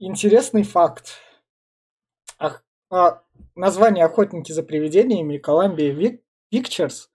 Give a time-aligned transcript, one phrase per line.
[0.00, 1.18] интересный факт.
[2.38, 2.56] А,
[2.90, 3.22] а,
[3.54, 6.18] название «Охотники за привидениями» Columbia
[6.52, 7.08] Pictures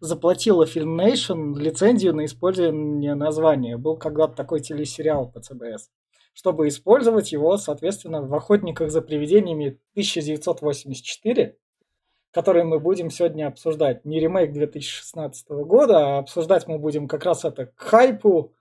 [0.00, 3.78] заплатила Film Nation лицензию на использование названия.
[3.78, 5.90] Был когда-то такой телесериал по ЦБС.
[6.34, 11.56] Чтобы использовать его, соответственно, в «Охотниках за привидениями» 1984,
[12.32, 14.04] который мы будем сегодня обсуждать.
[14.04, 18.52] Не ремейк 2016 года, а обсуждать мы будем как раз это к хайпу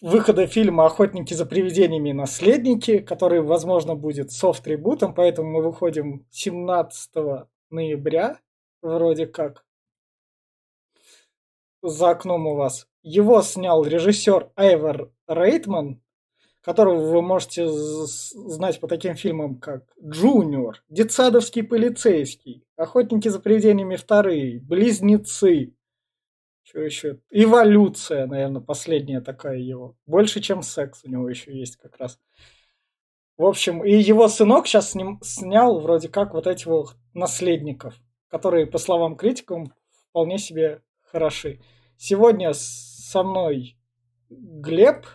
[0.00, 2.12] выхода фильма «Охотники за привидениями.
[2.12, 7.10] Наследники», который, возможно, будет софт-трибутом, поэтому мы выходим 17
[7.70, 8.38] ноября,
[8.82, 9.64] вроде как.
[11.82, 12.86] За окном у вас.
[13.02, 16.02] Его снял режиссер Айвер Рейтман,
[16.62, 24.60] которого вы можете знать по таким фильмам, как «Джуниор», «Детсадовский полицейский», «Охотники за привидениями вторые»,
[24.60, 25.74] «Близнецы»,
[26.70, 27.18] что еще?
[27.30, 29.96] Эволюция, наверное, последняя такая его.
[30.06, 32.20] Больше, чем секс у него еще есть как раз.
[33.36, 37.94] В общем, и его сынок сейчас ним снял вроде как вот этих вот наследников,
[38.28, 39.72] которые, по словам критикам,
[40.10, 41.60] вполне себе хороши.
[41.96, 43.76] Сегодня со мной
[44.28, 45.06] Глеб.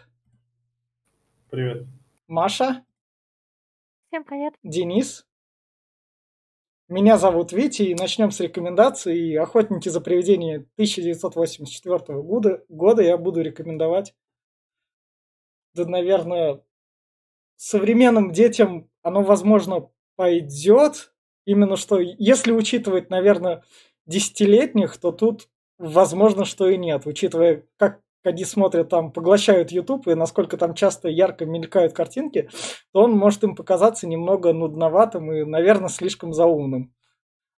[1.50, 1.88] Привет.
[2.28, 2.84] Маша.
[4.10, 4.56] Всем привет.
[4.62, 5.25] Денис.
[6.96, 9.38] Меня зовут Витя, и начнем с рекомендаций.
[9.38, 14.16] «Охотники за привидениями» 1984 года, года я буду рекомендовать.
[15.74, 16.62] Да, наверное,
[17.58, 21.14] современным детям оно, возможно, пойдет.
[21.44, 23.66] Именно что, если учитывать, наверное,
[24.06, 27.06] десятилетних, то тут возможно, что и нет.
[27.06, 32.50] Учитывая, как они смотрят там, поглощают YouTube, и насколько там часто ярко мелькают картинки,
[32.92, 36.94] то он может им показаться немного нудноватым и, наверное, слишком заумным.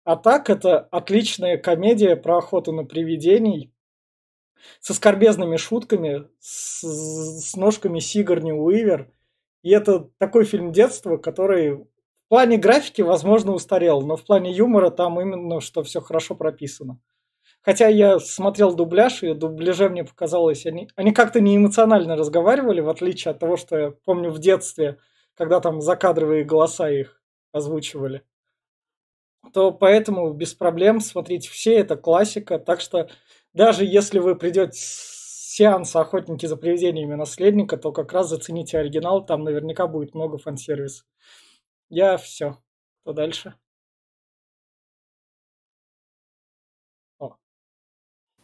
[0.04, 3.72] А так, это отличная комедия про охоту на привидений
[4.80, 9.10] со скорбезными шутками, с, с ножками Сигарни Уивер.
[9.62, 11.74] И это такой фильм детства, который
[12.28, 17.00] в плане графики, возможно, устарел, но в плане юмора там именно, что все хорошо прописано.
[17.68, 22.88] Хотя я смотрел дубляж, и дубляже мне показалось, они, они как-то не эмоционально разговаривали, в
[22.88, 24.96] отличие от того, что я помню в детстве,
[25.34, 27.20] когда там закадровые голоса их
[27.52, 28.22] озвучивали.
[29.52, 32.58] То поэтому без проблем смотрите все, это классика.
[32.58, 33.10] Так что
[33.52, 39.26] даже если вы придете с сеанса «Охотники за привидениями наследника», то как раз зацените оригинал,
[39.26, 41.04] там наверняка будет много фан-сервиса.
[41.90, 42.56] Я все.
[43.02, 43.56] Что дальше?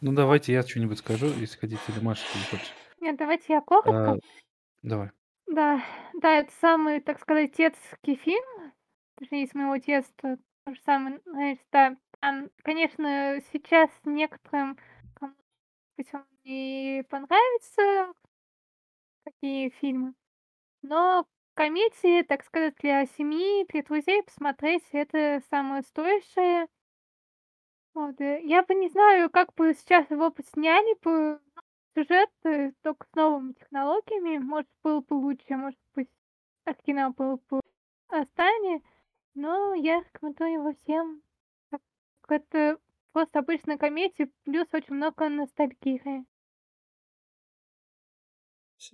[0.05, 2.73] Ну, давайте я что-нибудь скажу, если хотите, или Маша, ты не хочешь.
[3.01, 4.11] Нет, давайте я коротко.
[4.11, 4.17] А,
[4.83, 5.09] давай.
[5.47, 5.83] Да,
[6.21, 8.71] да, это самый, так сказать, детский фильм,
[9.15, 10.37] точнее, из моего детства.
[10.63, 11.97] То же самое, знаете, да.
[12.19, 14.77] Там, конечно, сейчас некоторым,
[15.15, 15.33] кому
[16.13, 18.13] он не понравится,
[19.23, 20.13] такие фильмы,
[20.83, 26.67] но комедии, так сказать, для семьи, для друзей посмотреть, это самое стоящее.
[27.95, 31.61] Вот, э, я бы не знаю, как бы сейчас его бы сняли бы, ну,
[31.95, 34.37] сюжет, э, только с новыми технологиями.
[34.37, 36.09] Может, было бы лучше, может быть,
[36.85, 37.61] кино было бы
[38.09, 38.87] останется.
[39.35, 41.21] Но я рекомендую его всем.
[42.27, 42.79] Это
[43.13, 46.25] просто обычная комедия, плюс очень много ностальгии.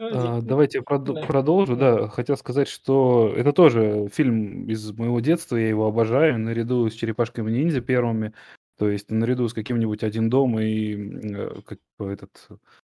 [0.10, 1.26] А, давайте я прод- Да.
[1.28, 1.76] продолжу.
[1.76, 6.94] Да, хотел сказать, что это тоже фильм из моего детства, я его обожаю, наряду с
[6.94, 8.34] «Черепашками ниндзя» первыми.
[8.78, 10.96] То есть наряду с каким-нибудь «Один дом» и
[11.34, 12.48] э, как этот,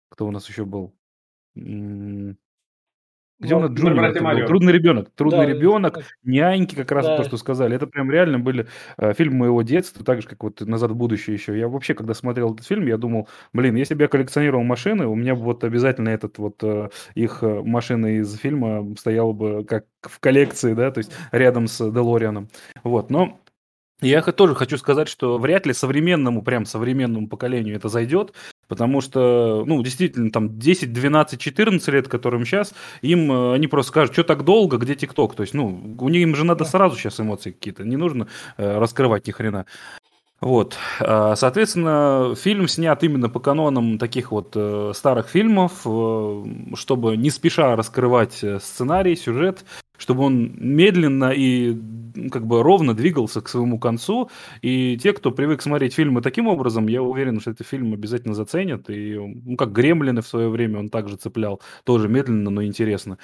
[0.08, 0.94] кто у нас еще был?
[3.42, 4.46] Где у нас Джуниор?
[4.46, 5.10] Трудный ребенок.
[5.16, 7.74] Трудный Да, ребенок, няньки, как раз то, что сказали.
[7.74, 8.68] Это прям реально были
[8.98, 11.58] э, фильмы моего детства, так же, как вот «Назад в будущее» еще.
[11.58, 15.16] Я вообще, когда смотрел этот фильм, я думал, блин, если бы я коллекционировал машины, у
[15.16, 19.86] меня бы вот обязательно этот вот э, их э, машина из фильма стояла бы как
[20.02, 22.48] в коллекции, да, то есть рядом с Делорианом.
[22.84, 23.40] Вот, но
[24.02, 28.32] я тоже хочу сказать, что вряд ли современному, прям современному поколению это зайдет,
[28.68, 33.90] потому что, ну, действительно, там 10, 12, 14 лет, которым сейчас, им э, они просто
[33.90, 35.34] скажут, что так долго, где ТикТок?
[35.34, 38.78] То есть, ну, у них им же надо сразу сейчас эмоции какие-то, не нужно э,
[38.78, 39.66] раскрывать ни хрена.
[40.40, 46.44] Вот, а, соответственно, фильм снят именно по канонам таких вот э, старых фильмов, э,
[46.74, 49.64] чтобы не спеша раскрывать сценарий, сюжет,
[50.02, 51.78] чтобы он медленно и
[52.30, 54.30] как бы ровно двигался к своему концу.
[54.60, 58.90] И те, кто привык смотреть фильмы таким образом, я уверен, что этот фильм обязательно заценят.
[58.90, 63.18] И, ну, как «Гремлины» в свое время он также цеплял, тоже медленно, но интересно.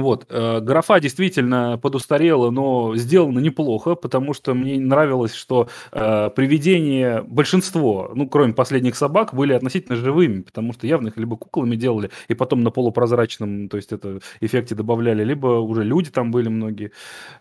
[0.00, 0.26] Вот.
[0.28, 8.10] Э, графа действительно подустарела, но сделана неплохо, потому что мне нравилось, что э, привидения, большинство,
[8.14, 12.34] ну, кроме последних собак, были относительно живыми, потому что явно их либо куклами делали, и
[12.34, 16.92] потом на полупрозрачном, то есть это эффекте добавляли, либо уже люди там были многие.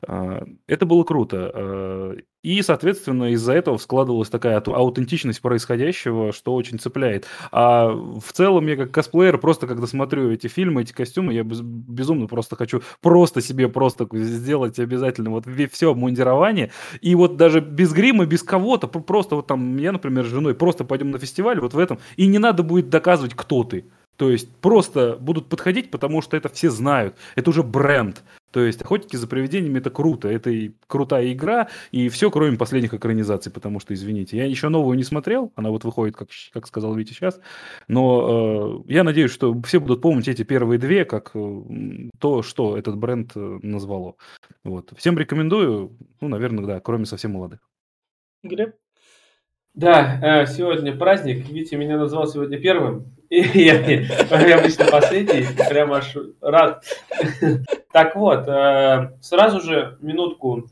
[0.08, 1.52] Э, это было круто.
[1.54, 7.26] Э, и, соответственно, из-за этого складывалась такая аутентичность происходящего, что очень цепляет.
[7.52, 12.28] А в целом я как косплеер просто, когда смотрю эти фильмы, эти костюмы, я безумно
[12.28, 16.72] просто хочу просто себе просто сделать обязательно вот все обмундирование.
[17.02, 20.84] И вот даже без грима, без кого-то, просто вот там я, например, с женой просто
[20.84, 23.86] пойдем на фестиваль вот в этом, и не надо будет доказывать, кто ты.
[24.18, 27.16] То есть просто будут подходить, потому что это все знают.
[27.36, 28.22] Это уже бренд.
[28.54, 32.94] То есть «Охотники за привидениями»— это круто, это и крутая игра, и все, кроме последних
[32.94, 36.94] экранизаций, потому что, извините, я еще новую не смотрел, она вот выходит, как, как сказал
[36.94, 37.42] Витя сейчас,
[37.88, 41.62] но э, я надеюсь, что все будут помнить эти первые две, как э,
[42.20, 44.18] то, что этот бренд э, назвало.
[44.64, 44.94] Вот.
[44.98, 47.60] Всем рекомендую, ну, наверное, да, кроме совсем молодых.
[48.44, 48.76] Глеб?
[49.74, 51.50] Да, э, сегодня праздник.
[51.50, 53.16] Витя меня назвал сегодня первым.
[53.36, 56.84] Я обычно последний, прям аж рад.
[57.92, 60.70] Так вот, э, сразу же минутку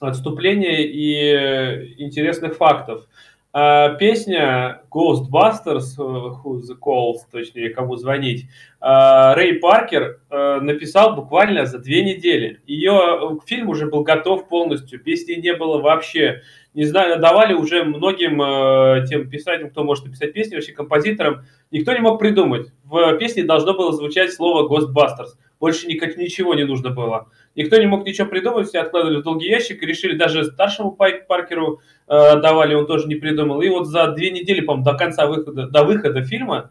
[0.00, 3.06] отступления и интересных фактов.
[3.54, 8.48] Э, песня Ghostbusters, Who's the Calls, точнее, кому звонить,
[8.80, 12.60] Рэй Паркер написал буквально за две недели.
[12.66, 16.42] Ее фильм уже был готов полностью, песни не было вообще
[16.74, 21.92] не знаю, давали уже многим э, тем писателям, кто может написать песни, вообще композиторам, никто
[21.92, 22.72] не мог придумать.
[22.82, 25.38] В песне должно было звучать слово Ghostbusters.
[25.60, 27.28] Больше никак ничего не нужно было.
[27.56, 31.80] Никто не мог ничего придумать, все откладывали в долгий ящик и решили, даже старшему Паркеру
[32.08, 33.60] э, давали, он тоже не придумал.
[33.60, 36.70] И вот за две недели, по до конца выхода, до выхода фильма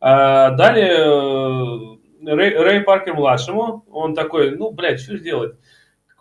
[0.00, 3.84] э, дали э, Рэй, Рэй Паркер младшему.
[3.90, 5.54] Он такой, ну, блядь, что сделать?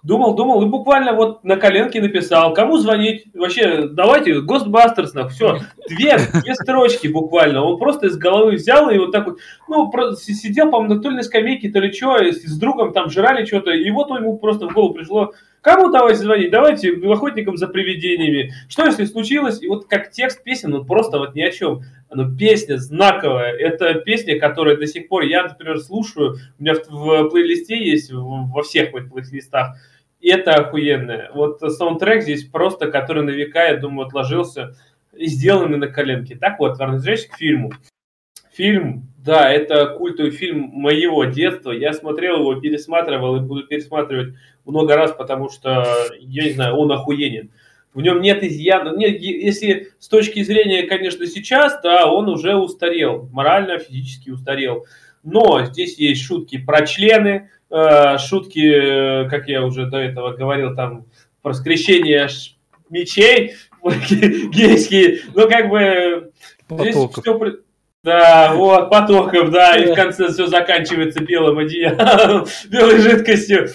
[0.01, 5.59] Думал, думал, и буквально вот на коленке написал, кому звонить, вообще, давайте, Ghostbusters, нахуй, все,
[5.89, 10.71] две, две строчки буквально, он просто из головы взял и вот так вот, ну, сидел,
[10.71, 14.09] по-моему, то ли на скамейке, то ли что, с другом там жрали что-то, и вот
[14.09, 16.51] ему просто в голову пришло, Кому давайте звонить?
[16.51, 18.53] Давайте охотникам за привидениями.
[18.69, 19.61] Что если случилось?
[19.61, 21.81] И вот как текст песен, ну просто вот ни о чем.
[22.11, 23.53] Но песня знаковая.
[23.53, 28.11] Это песня, которая до сих пор, я, например, слушаю, у меня в, в плейлисте есть,
[28.11, 29.77] во всех моих плейлистах,
[30.19, 31.29] и это охуенное.
[31.33, 34.75] Вот саундтрек здесь просто, который на века, я думаю, отложился
[35.15, 36.35] и сделанный на коленке.
[36.35, 37.71] Так вот, возвращаясь к фильму.
[38.53, 41.71] Фильм, да, это культовый фильм моего детства.
[41.71, 44.35] Я смотрел его, пересматривал и буду пересматривать
[44.65, 45.85] много раз, потому что,
[46.19, 47.51] я не знаю, он охуенен.
[47.93, 48.95] В нем нет изъяна.
[48.95, 53.27] Нет, если с точки зрения, конечно, сейчас, да, он уже устарел.
[53.31, 54.85] Морально, физически устарел.
[55.23, 61.05] Но здесь есть шутки про члены, э, шутки, как я уже до этого говорил, там,
[61.41, 62.27] про скрещение
[62.89, 65.21] мечей гейские.
[65.33, 66.31] Ну, как бы...
[66.69, 67.59] Здесь все...
[68.01, 73.67] Да, вот, потоков, да, и в конце все заканчивается белым одеялом, белой жидкостью.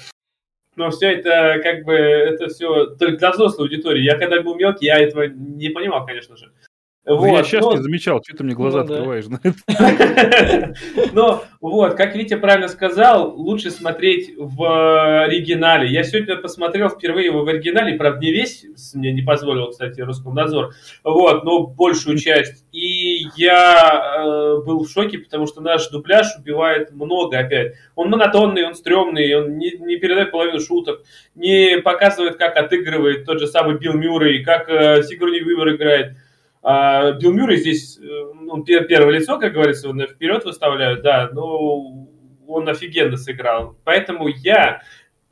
[0.77, 4.03] Но все это, как бы, это все только для взрослой аудитории.
[4.03, 6.51] Я когда был мелкий, я этого не понимал, конечно же.
[7.07, 7.73] Вот, я сейчас но...
[7.75, 10.73] не замечал, что ты мне глаза ну, открываешь да.
[11.13, 15.93] Ну, вот, как Витя правильно сказал, лучше смотреть в оригинале.
[15.93, 20.73] Я сегодня посмотрел впервые его в оригинале, правда, не весь, мне не позволил, кстати, Роскомнадзор,
[21.05, 22.65] вот, но большую часть.
[22.73, 22.94] И
[23.37, 27.75] я э, был в шоке, потому что наш дубляж убивает много опять.
[27.95, 31.03] Он монотонный, он стрёмный, он не, не передает половину шуток,
[31.35, 36.17] не показывает, как отыгрывает тот же самый Билл Мюррей, как э, Сигурни Вивер играет.
[36.63, 42.09] А Билл Мюррей здесь, э, ну, первое лицо, как говорится, он вперед выставляют, да, но
[42.47, 43.77] он офигенно сыграл.
[43.85, 44.83] Поэтому я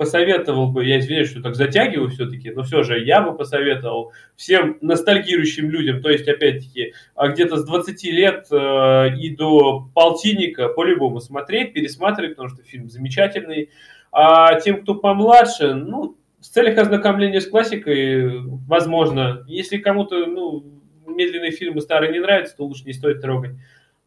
[0.03, 4.77] посоветовал бы, я извиняюсь, что так затягиваю все-таки, но все же я бы посоветовал всем
[4.81, 11.21] ностальгирующим людям, то есть, опять-таки, а где-то с 20 лет э, и до полтинника по-любому
[11.21, 13.71] смотреть, пересматривать, потому что фильм замечательный.
[14.11, 20.65] А тем, кто помладше, ну, в целях ознакомления с классикой, возможно, если кому-то, ну,
[21.07, 23.53] медленные фильмы старые не нравятся, то лучше не стоит трогать.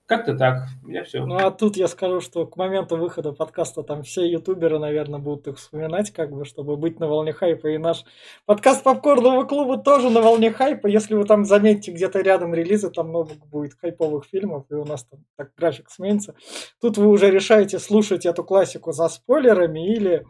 [0.07, 0.67] Как-то так.
[0.83, 1.25] Меня все.
[1.25, 5.47] Ну, а тут я скажу, что к моменту выхода подкаста там все ютуберы, наверное, будут
[5.47, 7.69] их вспоминать, как бы, чтобы быть на волне хайпа.
[7.69, 8.05] И наш
[8.45, 10.85] подкаст Попкорного клуба тоже на волне хайпа.
[10.85, 15.05] Если вы там заметите где-то рядом релизы, там много будет хайповых фильмов, и у нас
[15.05, 16.35] там так график сменится.
[16.79, 20.24] Тут вы уже решаете слушать эту классику за спойлерами или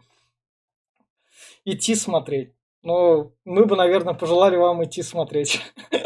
[1.66, 2.54] идти смотреть.
[2.82, 5.60] Но мы бы, наверное, пожелали вам идти смотреть.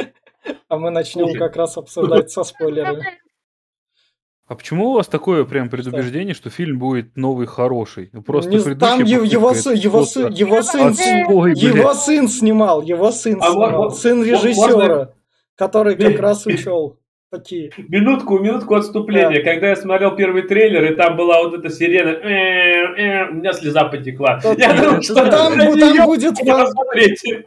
[0.68, 3.04] А мы начнем как раз обсуждать со спойлерами.
[4.50, 8.10] А почему у вас такое прям предубеждение, что, фильм будет новый хороший?
[8.26, 11.54] Просто Не предыдущая там его, его, попытка сы- это его, просто сы- его сын, отстой,
[11.54, 15.12] его сын снимал, его сын А снимал, вот- сын вот режиссера,
[15.54, 16.98] который как раз учел
[17.30, 17.70] такие.
[17.88, 19.42] Минутку, минутку отступления.
[19.42, 23.52] Когда я смотрел первый трейлер, и там была вот эта сирена, «Э, э», у меня
[23.52, 24.40] слеза потекла.
[24.42, 26.66] Да, Я да, думал, да, что там там будет фан-.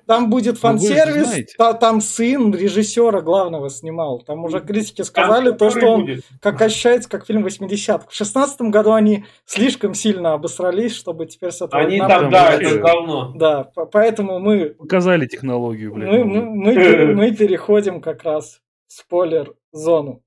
[0.06, 4.20] Там будет фан-сервис, та- там сын режиссера главного снимал.
[4.26, 6.24] Там уже критики сказали Там то, что он будет.
[6.42, 8.06] как ощущается как фильм 80-х.
[8.10, 11.82] В 16 году они слишком сильно обосрались, чтобы теперь с этого...
[11.82, 13.34] Они там, да, это говно.
[13.36, 16.10] Да, по- поэтому мы, Показали технологию, блядь.
[16.10, 16.42] мы, мы,
[16.74, 19.08] мы, мы переходим как раз в
[19.74, 20.22] спойлер-зону.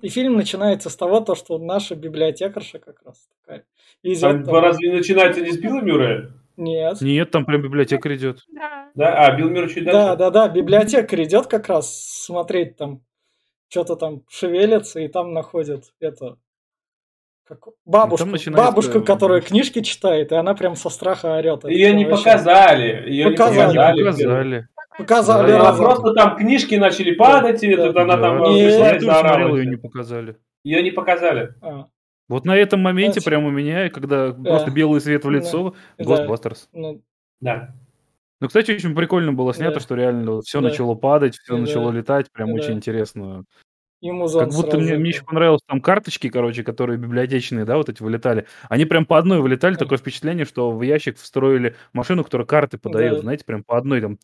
[0.00, 3.64] И фильм начинается с того, то, что наша библиотекарша как раз такая
[4.02, 6.30] везет А там- разве начинается не с Билла Мюррея?
[6.56, 7.00] Нет.
[7.00, 8.40] Нет, там прям библиотекарь идет.
[8.52, 8.90] Да.
[8.94, 9.26] Да?
[9.26, 10.18] А, Билл Мюррей чуть Да, дальше?
[10.18, 13.00] да, да, библиотекарь идет как раз смотреть там,
[13.68, 16.36] что-то там шевелится, и там находит это
[17.44, 21.64] как, бабушку, бабушку, которая книжки читает, и она прям со страха орет.
[21.64, 23.08] Ее не показали.
[23.10, 23.68] Ее Показали.
[23.70, 24.02] Не показали.
[24.04, 24.68] показали.
[24.98, 25.84] Показали Да, разом.
[25.84, 27.86] просто там книжки начали падать, и Да.
[27.88, 28.48] тут она там Да.
[28.48, 29.56] Не, пришла и заорала.
[29.56, 30.36] ее не показали.
[30.64, 31.54] Ее не показали.
[31.60, 31.86] А,
[32.28, 35.36] Вот на этом моменте Значит, прям у меня, когда просто белый свет в Да.
[35.36, 36.04] лицо, Да.
[36.04, 36.68] Ghostbusters.
[36.72, 37.02] ну,
[37.40, 37.74] Да.
[38.40, 39.80] Ну, кстати, очень прикольно было снято, Да.
[39.80, 40.68] что реально все Да.
[40.68, 41.60] начало падать, все Да.
[41.60, 42.54] начало летать, прям Да.
[42.54, 43.44] очень интересно.
[44.04, 47.88] ему зон Как будто мне, мне еще понравилось там карточки, короче, которые библиотечные, да, вот
[47.88, 48.46] эти вылетали.
[48.68, 53.14] Они прям по одной вылетали, такое впечатление, что в ящик встроили машину, которая карты подает,
[53.14, 53.20] Да.
[53.20, 54.18] знаете, прям по одной там,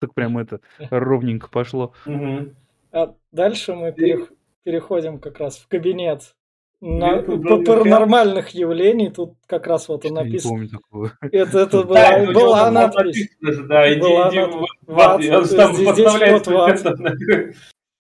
[0.00, 0.60] так прям это
[0.90, 1.92] ровненько пошло.
[2.04, 2.54] Мгм.
[2.92, 4.30] А дальше мы перех-
[4.62, 6.34] переходим как раз в кабинет
[6.80, 9.10] на- паранормальных явлений.
[9.10, 10.50] Тут как раз вот он я не написан.
[10.50, 11.12] помню такого.
[11.20, 13.30] Это, это Да, была, была надпись.
[13.42, 14.70] написано Да, иди, Была иди надпись.
[14.86, 15.20] в- в ад.
[15.22, 17.54] И он Ватсон, там здесь вот.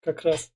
[0.03, 0.51] Как раз.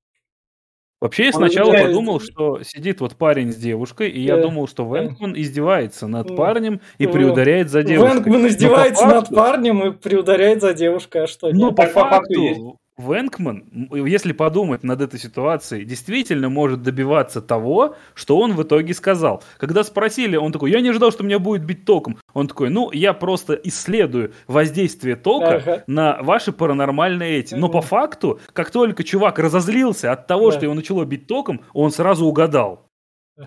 [1.04, 4.66] Вообще, я Он сначала изучает- подумал, что сидит вот парень с девушкой, и я думал,
[4.66, 8.22] что Вэнкман издевается над парнем и приударяет за девушкой.
[8.32, 12.34] По издевается над факту- парнем и приударяет за девушкой, а что Ну, по по факту
[12.34, 18.62] факту, Вэнкман, м, если подумать над этой ситуацией, действительно может добиваться того, что он в
[18.62, 19.42] итоге сказал.
[19.58, 22.18] Когда спросили, он такой, я не ожидал, что меня будет бить током.
[22.34, 25.84] Он такой, ну, я просто исследую воздействие тока Ага.
[25.88, 27.54] на ваши паранормальные эти.
[27.54, 30.56] Но по факту, как только чувак разозлился от того, Да.
[30.56, 32.86] что его начало бить током, он сразу угадал.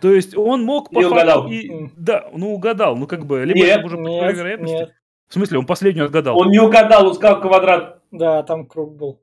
[0.02, 1.48] То есть он мог по Не факту угадал.
[1.50, 4.74] и- да, ну угадал, ну как бы либо Нет, уже Нет, вероятности.
[4.74, 4.94] нет.
[5.30, 6.38] В смысле, он последнюю отгадал.
[6.38, 8.02] Он не угадал, он сказал квадрат.
[8.12, 9.22] Да, там круг был.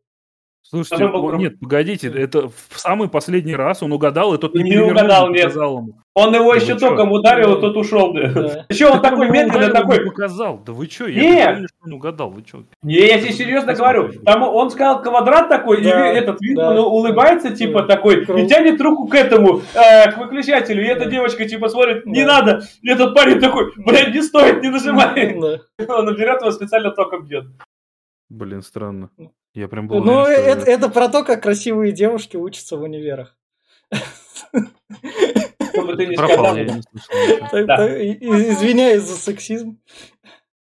[0.68, 4.71] Слушайте, он- нет, погодите, это в самый последний раз он угадал, и тот не, Не
[4.71, 5.42] перевернул, угадал, не нет.
[5.44, 5.92] показал ему.
[6.14, 8.12] Он его Да еще током ударил, и тот ушел.
[8.14, 8.21] Да.
[8.68, 9.99] Еще он Так такой медленно ударил, такой.
[9.99, 10.59] не показал.
[10.64, 12.62] Да вы что, я помню, что он угадал, вы что?
[12.83, 14.12] Не, я тебе серьезно говорю.
[14.25, 16.71] Там он сказал квадрат такой, Да, и этот вид, да.
[16.71, 17.97] он улыбается, типа Да.
[17.97, 21.11] такой, и тянет руку к этому, э, к выключателю, и эта Да.
[21.11, 22.38] девочка типа смотрит, не Да.
[22.40, 25.37] надо, и этот парень такой, блядь, не стоит, не нажимай.
[25.78, 25.94] Да.
[25.99, 27.44] Он берет его специально током бьет.
[28.35, 29.11] Блин, странно.
[29.55, 33.37] Я прям был Ну, что- это, это про то, как красивые девушки учатся в универах.
[35.73, 37.14] Чтобы ты не Пропал, я не слышал.
[38.53, 39.79] Извиняюсь за сексизм.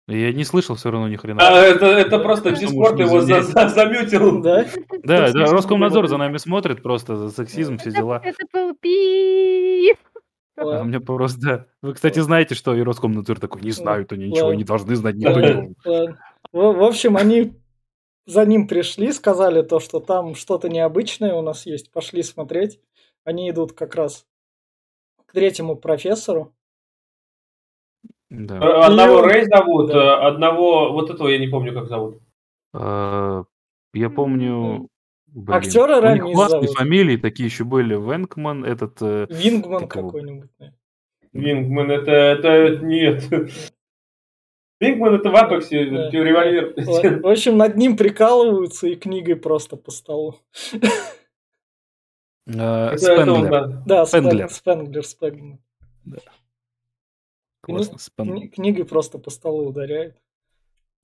[0.06, 1.40] Я не слышал все равно ни хрена.
[1.40, 4.42] А, это, это просто что его за- за- замютил.
[4.42, 4.66] Да?
[5.02, 8.20] Да, да, Роскомнадзор за нами смотрит просто за сексизм, все дела.
[8.22, 9.96] это был пип.
[10.58, 11.68] А мне просто.
[11.80, 15.40] Вы, кстати, знаете, что и Роскомнадзор такой, не знают они ничего, не должны знать, никто
[15.40, 15.74] не.
[16.54, 17.52] В, в общем, они
[18.26, 22.80] за ним пришли, сказали то, что там что-то необычное у нас есть, пошли смотреть.
[23.24, 24.24] Они идут как раз
[25.26, 26.54] к третьему профессору.
[28.30, 28.56] Да.
[28.58, 29.98] Э, Одного И- Рэй зовут, Да.
[29.98, 32.20] э, одного, вот этого я не помню, как зовут.
[32.72, 33.44] А,
[33.92, 34.88] Я помню...
[35.26, 36.76] блин, Актера классные зовут.
[36.78, 37.94] фамилии такие еще были.
[37.96, 39.02] Венкман, этот...
[39.02, 40.06] э, Вингман Такого.
[40.06, 40.50] какой-нибудь.
[41.32, 43.24] Вингман, это, это нет.
[44.80, 46.10] Вингман это в Апексе, Да.
[46.10, 46.74] револьвер.
[47.22, 50.36] В общем, над ним прикалываются и книгой просто по столу.
[52.46, 53.82] э, Спенглер.
[53.86, 54.04] да.
[54.06, 54.48] Спенглер.
[54.50, 54.50] Спенглер.
[54.50, 55.58] Спенглер, Спенглер.
[57.62, 58.48] Классно, Спенглер.
[58.48, 60.16] Книгой просто по столу ударяют.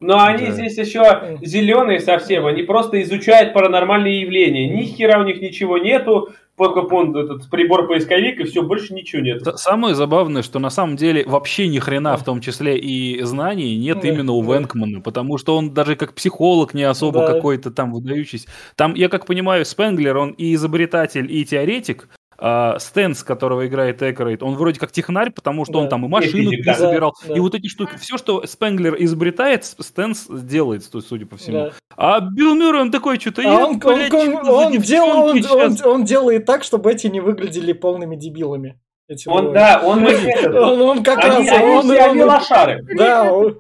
[0.01, 0.53] Но они Да.
[0.53, 4.69] здесь еще зеленые совсем, они просто изучают паранормальные явления.
[4.69, 6.31] Ни хера у них ничего нету,
[6.61, 9.43] только вон этот прибор-поисковик, и все, больше ничего нет.
[9.57, 14.01] Самое забавное, что на самом деле вообще ни хрена, в том числе и знаний, нет
[14.03, 14.55] Да, именно у да.
[14.59, 17.33] Венкмана, потому что он даже как психолог не особо Да.
[17.33, 18.49] какой-то там выдающийся.
[18.77, 22.09] Там, я как понимаю, Спенглер, он и изобретатель, и теоретик,
[22.41, 25.79] а, Стэнс, которого играет Экрейт, он вроде как технарь, потому что Да.
[25.81, 26.75] он там и машину физика.
[26.75, 27.97] собирал, Да, и вот эти штуки.
[27.99, 31.57] Все, что Спенглер изобретает, Стэнс делает, судя по всему.
[31.67, 31.73] Да.
[31.97, 35.43] А Билл Мюррей, он такой, что-то А он, блядь, он- что он дел- он- он-
[35.43, 38.81] щас?» он делает так, чтобы эти не выглядели полными дебилами.
[39.09, 39.55] эти Он, двое.
[39.55, 42.87] да, он Он, он как Они, раз, они он, они он- лошары.
[42.97, 43.57] Да, он-.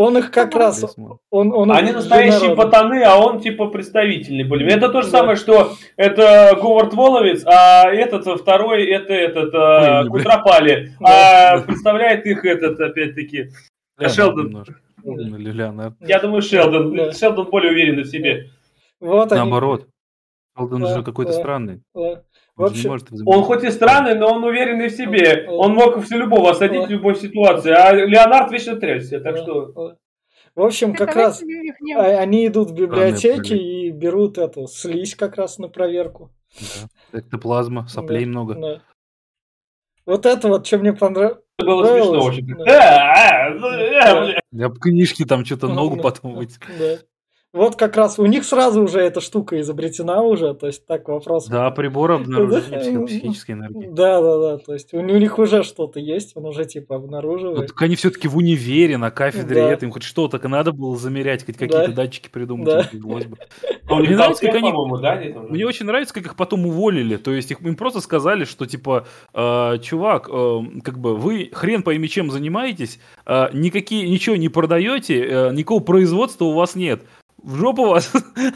[0.00, 0.96] Он их как раз,
[1.30, 2.62] он, он Они настоящие народа.
[2.64, 4.68] ботаны, а он типа представительный более.
[4.70, 5.18] Это то же Да.
[5.18, 10.12] самое, что это Говард Воловец, а этот второй это этот э, Ой, блин.
[10.24, 10.92] Кутропали.
[11.00, 11.52] Да.
[11.54, 13.50] А представляет их этот опять-таки.
[13.98, 14.64] Леонард Шелдон.
[15.04, 15.94] Леонард.
[16.00, 16.96] Я думаю, Шелдон.
[16.96, 17.12] Да.
[17.12, 18.48] Шелдон более уверенный в себе.
[19.00, 19.40] Вот они.
[19.42, 19.86] Наоборот.
[20.56, 21.38] Шелдон Да, же какой-то да.
[21.38, 21.82] странный.
[21.94, 22.22] Да.
[22.60, 25.46] В Он общем, может Он хоть и странный, но он уверенный в себе.
[25.48, 27.70] Он мог все любого осадить в любой ситуации.
[27.70, 29.18] А Леонард вечно трясся.
[29.18, 29.96] Так что.
[30.54, 31.42] В общем, как раз
[31.96, 36.32] а- они идут в библиотеке Странные и берут эту слизь как раз на проверку.
[37.12, 37.20] Да.
[37.20, 38.54] Эктоплазма, соплей Да, много.
[38.56, 38.82] да.
[40.04, 41.38] Вот это вот, что мне понравилось.
[41.58, 42.46] было Нравилось, смешно очень.
[42.58, 42.64] да.
[42.64, 44.40] Да, а, э, бля.
[44.52, 46.34] Я об книжке там что-то ногу потом
[46.78, 46.98] да.
[47.52, 51.48] Вот как раз у них сразу уже эта штука изобретена уже, то есть так вопрос.
[51.48, 52.78] Да, прибор обнаружения Да.
[52.78, 53.88] психопсихической энергии.
[53.90, 54.58] Да, да, да.
[54.58, 57.66] То есть у, них уже что-то есть, он уже типа обнаруживает.
[57.68, 59.72] так они все-таки в универе, на кафедре, Да.
[59.72, 61.92] это им хоть что-то надо было замерять, хоть какие-то Да.
[61.92, 62.66] датчики придумать.
[62.66, 62.88] Да.
[62.92, 63.36] бы.
[63.88, 64.72] А Мне нравится, как они-?
[65.48, 67.16] Мне очень нравится, как их потом уволили.
[67.16, 71.82] То есть их, им просто сказали, что типа, э, чувак, э, как бы вы хрен
[71.82, 77.02] пойми чем занимаетесь, никакие, ничего не продаете, никакого производства у вас нет.
[77.42, 78.12] В жопу вас.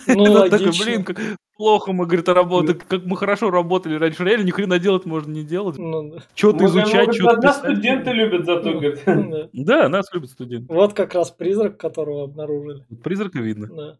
[0.06, 1.18] Ну, такой, блин, как
[1.56, 4.24] плохо мы, говорит, работаем, как мы хорошо работали раньше.
[4.24, 5.78] Реально ни хрена делать можно не делать.
[5.78, 6.18] Ну, да.
[6.34, 9.02] Что-то изучать, что-то Нас студенты любят зато, говорит.
[9.06, 9.48] Да.
[9.52, 10.72] Да, нас любят студенты.
[10.72, 12.84] Вот как раз призрак, которого обнаружили.
[13.02, 13.98] Призрака видно, Да.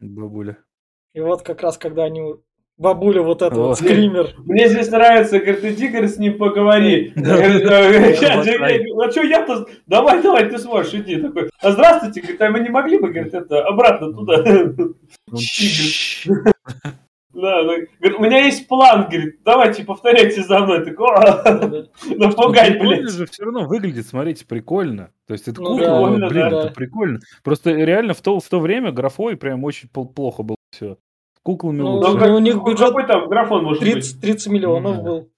[0.00, 0.58] бабуля.
[1.14, 2.34] И вот как раз, когда они...
[2.78, 3.68] Бабуля вот эта О.
[3.68, 4.34] вот, скример.
[4.38, 7.12] Мне здесь нравится, говорит, иди, говорит, с ним поговори.
[7.16, 9.66] А что я-то?
[9.86, 11.16] Давай, давай, ты сможешь, иди.
[11.16, 14.44] Такой, а здравствуйте, говорит, а мы не могли бы, говорит, это, обратно туда.
[14.44, 14.94] Он-
[17.34, 17.62] Да.
[17.62, 20.84] Говорит, у меня есть план, говорит, давайте повторяйте за мной.
[20.84, 21.84] Такой, «О, Да.
[22.16, 23.10] напугай, блядь.
[23.10, 25.10] же все равно выглядит, смотрите, прикольно.
[25.26, 27.20] То есть это Ну да, блин, это прикольно.
[27.44, 30.96] Просто реально в то, в то время графой прям очень плохо было все.
[31.48, 32.26] Куклами Ну, лучше.
[32.26, 33.92] ну, у них бюджет Какой там графон может быть?
[33.94, 35.02] 30, 30 миллионов Да.
[35.02, 35.30] был.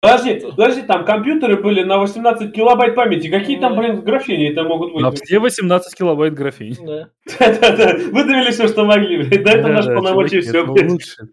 [0.00, 3.28] Подожди, подожди, там компьютеры были на 18 килобайт памяти.
[3.28, 3.80] Какие там, Да.
[3.82, 5.02] блин, графени это могут быть?
[5.02, 6.76] На все 18 килобайт графини.
[6.86, 7.10] Да.
[7.38, 9.24] Да-да-да, выдавили все, что могли.
[9.24, 9.44] блядь.
[9.44, 11.28] Да, это наши полномочия чуваки, все, лучше.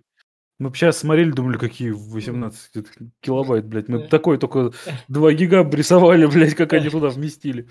[0.60, 2.89] Мы бы сейчас смотрели, думали, какие 18 это
[3.22, 3.88] килобайт, блядь.
[3.88, 4.08] Мы Да.
[4.08, 4.72] такой только
[5.08, 7.70] 2 гига рисовали, блядь, как они туда вместили.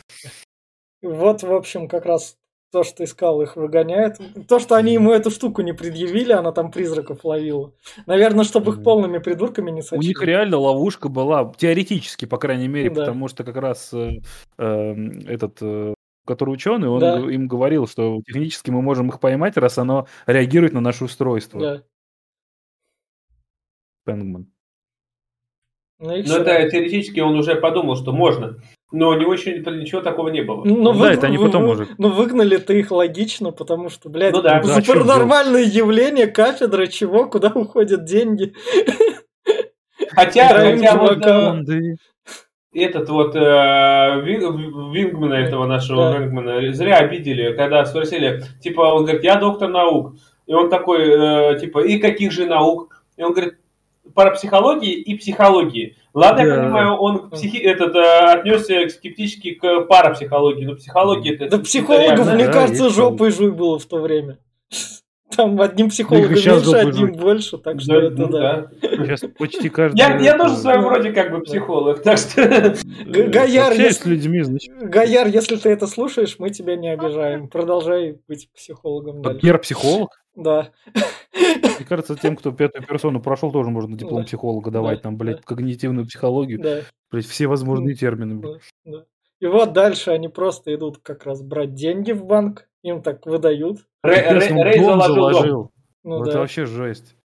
[1.03, 2.37] Вот, в общем, как раз
[2.73, 4.19] то, что искал, их выгоняет.
[4.49, 7.73] То, что они ему эту штуку не предъявили, она там призраков ловила.
[8.07, 10.09] Наверное, чтобы их полными придурками не У сочли.
[10.09, 13.03] них реально ловушка была, теоретически, по крайней мере, Да.
[13.03, 14.21] потому что как раз э,
[14.59, 14.65] э,
[15.29, 15.95] этот, э,
[16.27, 17.19] который ученый, он Да.
[17.19, 21.61] им говорил, что технически мы можем их поймать, раз оно реагирует на наше устройство.
[21.61, 21.83] Да.
[24.05, 24.47] Пэнгман.
[26.03, 26.43] Ну, Ну, всё.
[26.43, 28.57] это теоретически он уже подумал, что можно.
[28.91, 30.65] Но у него еще ничего такого не было.
[30.65, 31.87] Ну, да, это они потом уже.
[31.97, 34.61] Ну, выгнали-то их логично, потому что, блядь, Ну да.
[34.61, 38.53] Да, за чё паранормальное явление, кафедра, чего, куда уходят деньги.
[40.11, 41.97] Хотя, хотя вот э,
[42.75, 43.39] этот вот э,
[44.25, 46.19] Вин- Вингмана, этого нашего Да.
[46.19, 50.15] Вингмана, зря обидели, когда спросили, типа, он говорит, я доктор наук.
[50.47, 53.05] И он такой, э, типа, и каких же наук?
[53.17, 53.55] И он говорит,
[54.15, 55.97] парапсихологии и психологии.
[56.15, 56.63] Ладно, я Да.
[56.63, 61.49] понимаю, он психи- этот, э, отнесся скептически к парапсихологии, но психология это...
[61.49, 64.39] Да это психологов, реально- мне Да, кажется, жопой жуй было в то время.
[65.35, 67.13] Там одним психологом меньше, одним жуй.
[67.13, 68.69] больше, так что Да, это ну да.
[68.83, 68.89] да.
[69.07, 69.97] Сейчас почти каждый...
[69.97, 72.77] Я, я тоже в это, своем роде как бы психолог, так что...
[73.07, 76.91] Г- Гояр, общаюсь если- с людьми, значит, Гояр, если ты это слушаешь, мы тебя не
[76.93, 77.49] обижаем.
[77.49, 79.41] Продолжай быть психологом дальше.
[79.41, 80.22] Гер психолог.
[80.35, 80.71] Да.
[81.35, 84.27] Мне кажется, тем, кто пятую персону прошел, тоже можно диплом Да.
[84.27, 84.99] психолога давать.
[84.99, 85.43] Да, Там, блядь, да.
[85.45, 86.61] когнитивную психологию.
[86.61, 86.81] Да.
[87.11, 88.37] Блядь, все возможные термины.
[88.37, 88.61] блядь.
[88.85, 89.05] Да, да.
[89.41, 93.81] И вот дальше они просто идут как раз брать деньги в банк, им так выдают.
[94.03, 95.71] Рэй, Рэй- он Рэй заложил дом.
[96.05, 96.39] Ну Это да.
[96.41, 97.17] вообще жесть.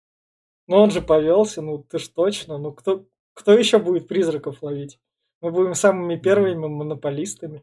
[0.67, 2.59] Но он же повелся, ну ты ж точно.
[2.59, 4.99] Ну кто, кто еще будет призраков ловить?
[5.43, 7.63] Мы будем самыми первыми монополистами.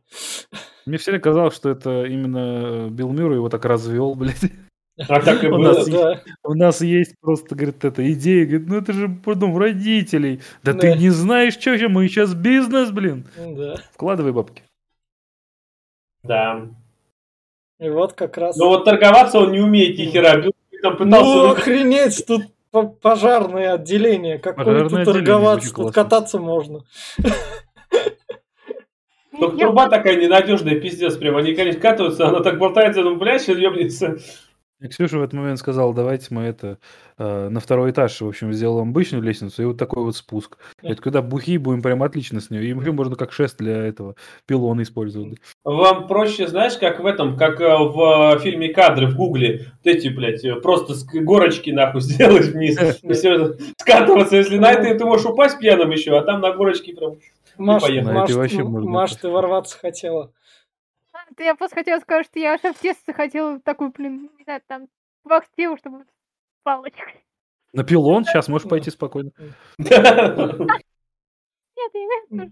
[0.86, 4.52] Мне всегда казалось, что это именно Билл Мюррей его так развел, блядь.
[4.98, 5.74] А так и У было.
[5.74, 10.42] нас Да, У нас есть просто, говорит, эта идея, говорит, ну это же потом родителей.
[10.62, 10.96] Да ты Да.
[10.98, 13.26] не знаешь, что же, мы сейчас бизнес, блин.
[13.38, 13.76] да.
[13.94, 14.62] Вкладывай бабки.
[16.24, 16.68] Да.
[17.80, 18.56] И вот как раз...
[18.56, 20.44] Но вот торговаться он не умеет ни хера.
[20.82, 21.26] Там пытался...
[21.26, 22.44] Ну охренеть, тут
[23.02, 24.38] пожарное отделение.
[24.38, 26.82] Какое тут торговаться, тут кататься можно.
[29.40, 31.36] Только труба такая ненадежная, пиздец, прям.
[31.36, 34.18] Они, конечно, катаются, она так болтается, ну, блядь, сейчас ебнется.
[34.84, 36.78] И Ксюша в этот момент сказала, давайте мы это
[37.18, 40.58] э, на второй этаж, в общем, сделаем обычную лестницу и вот такой вот спуск.
[40.82, 42.66] Это когда бухи будем прям отлично с нее.
[42.66, 44.16] И можно как шест для этого
[44.46, 45.38] пилона использовать.
[45.64, 50.10] Вам проще, знаешь, как в этом, как э, в фильме кадры в Гугле, вот эти,
[50.10, 54.36] блядь, э, просто с горочки нахуй сделать вниз, и все скатываться.
[54.36, 57.16] Если на это ты можешь упасть пьяным еще, а там на горочке прям
[57.58, 60.32] Маш, Маш, Маш, ты ворваться хотела.
[61.40, 64.88] Я просто хотела сказать, что я уже в детстве хотела такую, блин, не знаю, там,
[65.24, 66.06] квартиру, чтобы
[66.64, 67.26] палочкой.
[67.74, 69.32] На пилон сейчас можешь пойти спокойно.
[69.78, 69.92] Нет,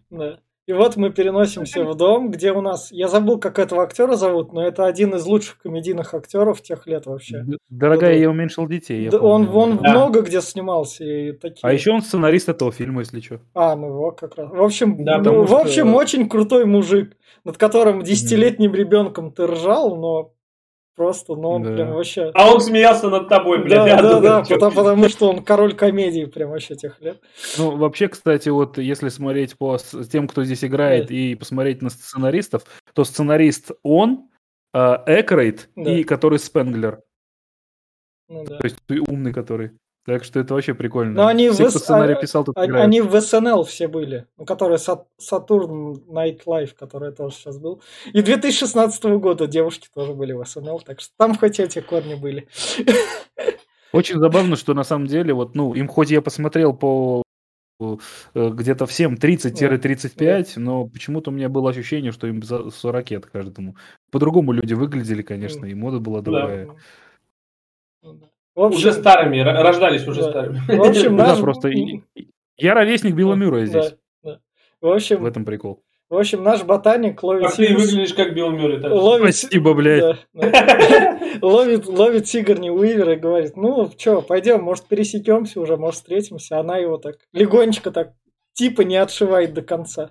[0.10, 0.40] я.
[0.72, 2.94] И вот мы переносимся в дом, где у нас...
[2.94, 7.08] Я забыл, как этого актера зовут, но это один из лучших комедийных актеров тех лет
[7.08, 7.44] вообще.
[7.70, 9.10] Дорогая, я уменьшил детей.
[9.10, 9.92] Да, он он да.
[9.92, 11.04] много где снимался.
[11.04, 11.60] И такие...
[11.64, 13.42] А еще он сценарист этого фильма, если что.
[13.54, 14.50] А, ну вот как раз.
[14.50, 15.98] В общем, да, ну, в общем что...
[15.98, 20.32] очень крутой мужик, над которым десятилетним ребенком ты ржал, но
[20.96, 21.74] Просто, ну он да.
[21.74, 22.32] прям вообще...
[22.34, 23.86] А он смеялся над тобой, блядь.
[23.86, 27.22] Да, да, да, потому, потому что он король комедии прям вообще тех лет.
[27.58, 29.78] Ну, вообще, кстати, вот если смотреть по
[30.12, 31.14] тем, кто здесь играет, да.
[31.14, 34.30] и посмотреть на сценаристов, то сценарист он,
[34.74, 35.98] а, Экрейт да.
[35.98, 37.02] и который Спенглер.
[38.28, 38.58] Ну, да.
[38.58, 39.72] То есть ты умный который.
[40.04, 41.14] Так что это вообще прикольно.
[41.14, 41.70] Но они все, в...
[41.70, 42.86] кто сценарий а, писал, тут они, играют.
[42.86, 47.84] они в СНЛ все были, ну, который Сатурн Night Life, который тоже сейчас был.
[48.12, 52.48] И 2016 года девушки тоже были в СНЛ, так что там хоть эти корни были.
[53.94, 57.22] Очень забавно, что на самом деле, вот, ну, им хоть я посмотрел по
[57.80, 57.96] э,
[58.34, 60.62] где-то всем 30-35, да.
[60.62, 63.76] но почему-то у меня было ощущение, что им за 40 лет каждому.
[64.10, 66.70] По-другому люди выглядели, конечно, и мода была другая.
[68.02, 68.31] Да.
[68.56, 70.30] Общем, уже старыми, рождались уже да.
[70.30, 70.60] старыми.
[70.68, 71.38] В общем, наш...
[71.38, 71.70] да, просто
[72.58, 73.96] я ровесник Билла Мюррея здесь.
[74.24, 74.40] Да, да.
[74.82, 75.84] В общем, в этом прикол.
[76.12, 77.46] В общем, наш ботаник ловит...
[77.46, 78.82] А ты выглядишь как Билл Мюррей.
[78.82, 79.34] Так ловит...
[79.34, 80.18] Спасибо, блядь.
[80.34, 81.20] Да, да.
[81.42, 86.60] ловит, ловит Сигарни Уивер и говорит, ну, что, пойдем, может, пересекемся уже, может, встретимся.
[86.60, 88.12] Она его так легонечко так
[88.54, 90.10] типа не отшивает до конца.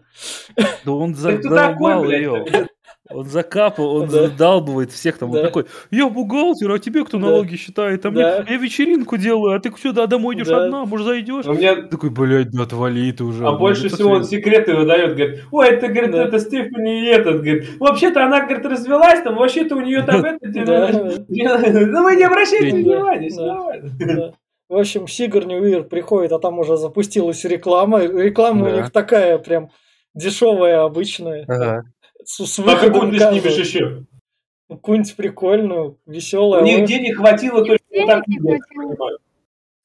[0.87, 2.47] Да он задолбал ее.
[3.13, 4.29] Он закапал, он да.
[4.29, 5.31] задалбывает всех там.
[5.31, 5.39] Да.
[5.39, 7.57] Он такой, я бухгалтер, а тебе кто налоги да.
[7.57, 8.07] считает?
[8.07, 8.43] А да.
[8.45, 10.65] мне, я вечеринку делаю, а ты сюда домой идешь да.
[10.65, 11.47] одна, может зайдешь?
[11.47, 11.77] А меня...
[11.83, 13.47] Такой, блядь, да отвали ты уже.
[13.47, 16.25] А больше всего он секреты выдает, говорит, ой, это, говорит, да.
[16.25, 22.03] это Стефани этот, говорит, вообще-то она, говорит, развелась, там вообще-то у нее там это, ну
[22.05, 24.33] вы не обращайте внимания,
[24.69, 28.03] В общем, Сигарни Уир приходит, а там уже запустилась реклама.
[28.03, 29.71] Реклама у них такая прям
[30.15, 31.45] дешевая, обычная.
[31.49, 31.85] Ага.
[32.31, 34.05] С, с а какую ты снимешь еще?
[34.69, 36.63] Ну, какую-нибудь прикольную, веселую.
[36.63, 38.25] Нигде не хватило только вот так.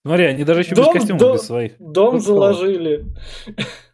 [0.05, 1.71] Смотри, они даже еще дом, без костюмов, дом, без своих.
[1.79, 3.05] Дом ну, заложили.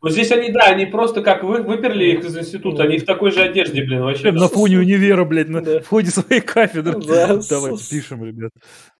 [0.01, 3.31] Вот здесь они, да, они просто как вы, выперли их из института, они в такой
[3.31, 4.33] же одежде, блин, вообще.
[4.33, 5.79] На фоне универа, блядь, на да.
[5.79, 6.99] входе своей кафедры.
[7.07, 8.51] Да, Давай, пишем, ребят.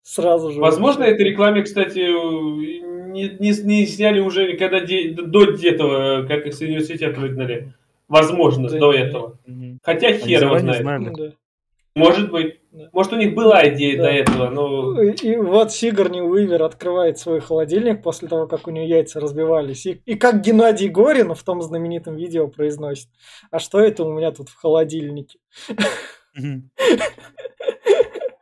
[0.02, 0.62] Сразу же.
[0.62, 6.54] Возможно, этой рекламе, кстати, не, не, не сняли уже, когда де, до этого, как их
[6.54, 7.74] с университета выгнали.
[8.12, 9.40] Возможно, да, до этого.
[9.48, 9.78] Угу.
[9.84, 10.84] Хотя хер его знает.
[10.84, 11.32] Ну да.
[11.96, 12.60] Может быть.
[12.72, 12.90] Да.
[12.92, 14.04] Может, у них была идея да.
[14.04, 15.02] до этого, но...
[15.02, 19.86] И вот Сигарни Уивер открывает свой холодильник после того, как у нее яйца разбивались.
[19.86, 23.08] И, и как Геннадий Горин в том знаменитом видео произносит.
[23.50, 25.40] А что это у меня тут в холодильнике?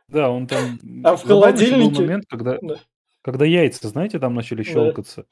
[0.08, 0.80] Да, он там...
[1.04, 2.02] А в холодильнике...
[2.02, 2.58] момент, когда,
[3.22, 5.24] когда яйца, знаете, там начали щелкаться.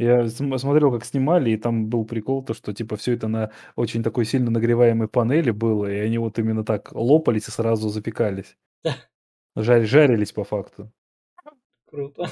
[0.00, 4.02] Я смотрел, как снимали, и там был прикол, то, что типа все это на очень
[4.02, 8.56] такой сильно нагреваемой панели было, и они вот именно так лопались и сразу запекались.
[9.54, 10.90] Жарь, жарились по факту.
[11.84, 12.30] Круто.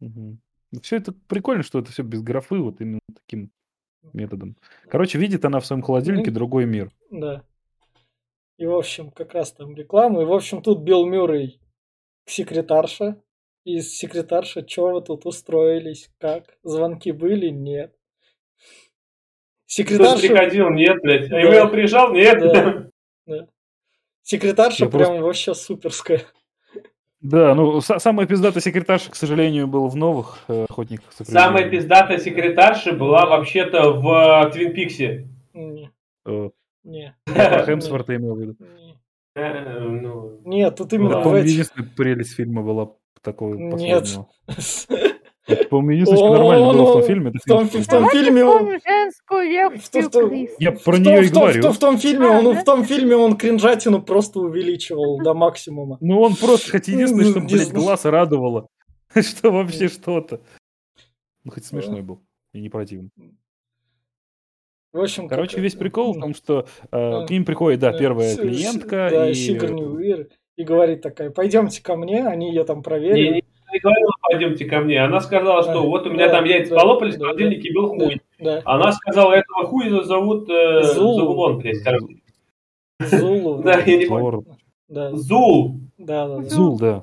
[0.00, 0.38] Угу.
[0.82, 3.52] Все это прикольно, что это все без графы, вот именно таким
[4.12, 4.56] методом.
[4.88, 6.90] Короче, видит она в своем холодильнике другой мир.
[7.08, 7.44] Да.
[8.58, 10.22] И, в общем, как раз там реклама.
[10.22, 11.60] И, в общем, тут Билл Мюррей
[12.26, 13.22] секретарша,
[13.66, 16.08] из секретарша, что вы тут устроились?
[16.18, 16.44] Как?
[16.62, 17.48] Звонки были?
[17.48, 17.92] Нет.
[19.66, 20.18] Секретарша...
[20.18, 20.70] Кто приходил?
[20.70, 21.30] Нет, блядь.
[21.32, 21.66] А да.
[21.66, 22.12] приезжал?
[22.12, 22.38] Нет.
[22.40, 22.86] Да.
[23.26, 23.48] да.
[24.22, 25.22] Секретарша Я прям просто...
[25.22, 26.22] вообще суперская.
[27.20, 31.06] Да, ну самая пиздатая секретарша, к сожалению, была в новых э, охотниках.
[31.12, 35.28] Самая пиздатая секретарша была вообще-то в Твин Пиксе.
[35.54, 35.90] Не.
[36.24, 36.50] Э.
[36.84, 37.16] Не.
[37.26, 38.56] Хемсворта имел в виду.
[39.34, 40.40] Э, ну.
[40.44, 41.50] Нет, тут именно в этих...
[41.50, 42.92] Единственная прелесть фильма была
[43.26, 44.06] такого Нет.
[45.70, 48.80] По-моему, единственное, что нормально было в том фильме, в том, в том фильме он...
[50.58, 51.70] Я про нее и говорю.
[51.70, 55.98] В том фильме он в том фильме он кринжатину просто увеличивал до максимума.
[56.00, 58.68] Ну он просто, хоть единственное, что, блядь, глаз радовало.
[59.22, 60.40] что вообще что-то.
[61.44, 63.10] Ну, хоть смешной был и не противный.
[64.92, 68.34] В общем, Короче, как- весь прикол в том, что э, к ним приходит, да, первая
[68.34, 69.34] клиентка, Да, и...
[70.56, 73.34] И говорит такая, пойдемте ко мне, они ее там проверили.
[73.34, 75.04] не, не говорила, пойдемте ко мне.
[75.04, 77.72] Она сказала, что Да, вот у меня да, там яйца да, полопались, в да, холодильнике
[77.74, 78.20] был Да, хуй.
[78.38, 78.62] да.
[78.64, 81.18] Она сказала, этого хуя зовут э, Зул.
[81.18, 82.16] Зулон, блядь, короче.
[83.00, 83.62] Зулу.
[83.62, 84.06] Да, я не.
[84.88, 85.80] Да, Зул.
[85.98, 86.36] да, да.
[86.38, 86.42] да.
[86.48, 87.00] Зул, да.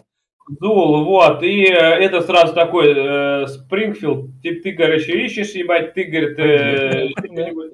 [0.59, 6.03] Зул, вот, и э, это сразу такой э, Спрингфилд, ты, ты, говоришь, ищешь, ебать, ты,
[6.03, 7.09] говорит, э,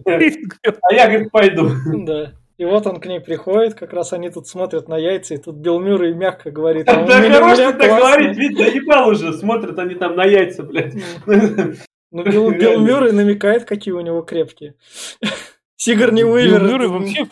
[0.83, 1.69] а я, говорит, пойду.
[2.05, 2.33] Да.
[2.59, 5.55] И вот он к ней приходит, как раз они тут смотрят на яйца, и тут
[5.55, 7.99] Билл Мюррей мягко говорит, а Да хорош ты так классные».
[8.33, 10.93] говорить, ведь заебал уже, смотрят они там на яйца, блядь.
[11.25, 12.81] Ну, Билл, Билл.
[12.81, 14.75] Мюррей намекает, какие у него крепкие.
[15.77, 16.61] Сигарни Билл Уивер.
[16.63, 17.27] Мюррей это- вообще,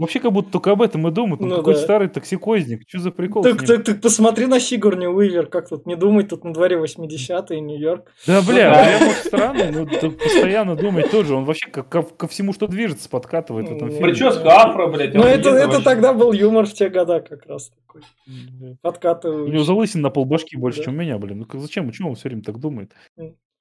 [0.00, 1.40] вообще как будто только об этом и думает.
[1.42, 1.84] Он Ну какой-то да.
[1.84, 2.82] старый токсикозник.
[2.88, 6.42] Что за прикол Так, так, так посмотри на Сигарни Уивер, как тут не думать, тут
[6.44, 8.10] на дворе 80-е, Нью-Йорк.
[8.26, 11.34] Да, бля, прям вот странный, но ты постоянно думает тоже.
[11.34, 14.08] Он вообще ко, ко- ко всему, что движется, подкатывает в этом Ну, фильме.
[14.10, 15.14] Прическа афро, блядь.
[15.14, 18.32] Ну, это, это тогда был юмор в те года как раз такой, Да.
[18.62, 19.64] У него подкатывающий.
[19.64, 20.84] залысин на полбашки больше, Да.
[20.86, 21.38] чем у меня, блин.
[21.40, 21.86] Ну как- зачем?
[21.88, 22.92] Почему он все время так думает?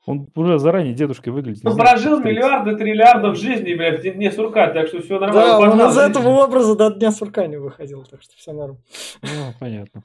[0.10, 1.64] Он уже заранее дедушкой выглядит.
[1.64, 5.52] Он прожил миллиарды, триллиардов жизни, блядь, в дне сурка, так что все нормально.
[5.52, 8.80] Да, он познал из этого образа до Дня сурка не выходил, так что все норм.
[9.22, 10.04] Ну, понятно.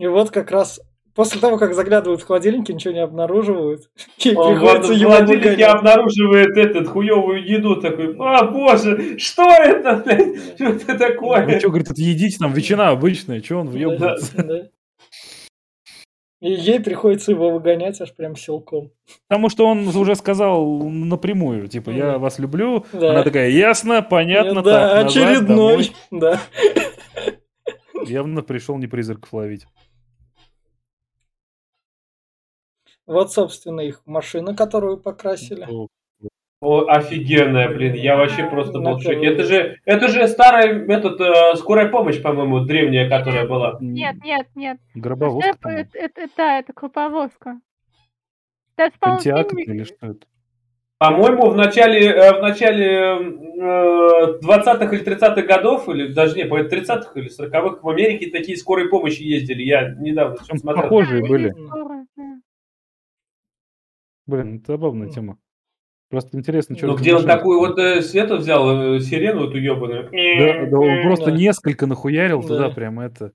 [0.00, 0.80] И вот как раз
[1.14, 3.82] после того, как заглядывают в холодильники, ничего не обнаруживают.
[4.24, 10.02] И Он в приходится его холодильнике обнаруживает этот хуевую еду, такой, а, боже, что это,
[10.04, 11.60] блядь, что это такое?
[11.60, 14.42] что, говорит, это едите, там ветчина обычная, что он Да, въебывается?
[14.42, 14.62] да.
[16.40, 18.92] И ей приходится его выгонять аж прям силком.
[19.26, 22.86] Потому что он уже сказал напрямую, типа, я вас люблю.
[22.92, 23.10] Да.
[23.10, 25.90] Она такая, ясно, понятно, да, так, назад, очередной.
[26.12, 26.40] Да.
[27.94, 28.06] домой».
[28.06, 29.66] Явно пришел не призраков ловить.
[33.06, 35.66] Вот, собственно, их машина, которую покрасили.
[36.60, 39.26] О, офигенная, блин, я вообще просто был в шоке.
[39.26, 43.78] Это же, это же старая, этот, э, скорая помощь, по-моему, древняя, которая была.
[43.80, 44.78] Нет, нет, нет.
[44.96, 47.60] Гробовозка, Это, это, это- да, это клоповозка.
[48.76, 50.26] Даже, это или что это?
[50.98, 56.58] По-моему, в начале, э, в начале э, 20-х или 30-х годов, или даже не, по
[56.60, 59.62] 30-х или 40-х, в Америке такие скорые помощи ездили.
[59.62, 60.82] Я недавно смотрел.
[60.82, 61.54] похожие были.
[64.26, 65.38] Блин, это забавная тема.
[66.08, 66.86] Просто интересно, что...
[66.86, 70.04] Ну, где он такую вот э, света взял, э, сирену эту ебаную.
[70.04, 71.32] Да, да он просто Да.
[71.32, 72.48] несколько нахуярил Да.
[72.48, 73.32] туда, прям это...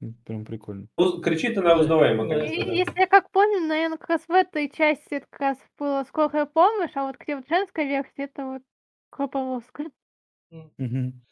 [0.00, 0.88] Ну, Прям прикольно.
[0.98, 2.64] Уз- Кричит она узнаваемо, конечно.
[2.66, 2.72] да.
[2.72, 6.44] Если я как помню, наверное, как раз в этой части это как раз была скорая
[6.44, 8.62] помощь, а вот где вот женская версия, это вот
[9.08, 9.84] клоповозка.
[10.50, 11.22] Мгм.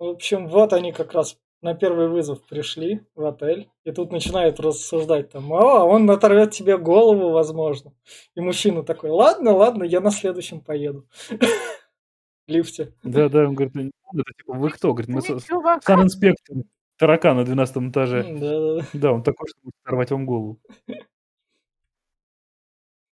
[0.00, 4.60] В общем, вот они как раз на первый вызов пришли в отель, и тут начинают
[4.60, 7.92] рассуждать там, о, он оторвет тебе голову, возможно.
[8.34, 11.06] И мужчина такой, ладно, ладно, я на следующем поеду.
[11.28, 12.94] В лифте.
[13.02, 14.22] Да, да, он говорит, «Ну, не надо».
[14.26, 14.92] это типа, вы кто?
[14.92, 16.56] Говорит, мы Ну, с- чувак, санинспектор,
[16.98, 18.22] тарака на 12 этаже.
[18.38, 18.86] Да-да-да.
[18.94, 20.58] Да, он такой, что будет оторвать вам голову.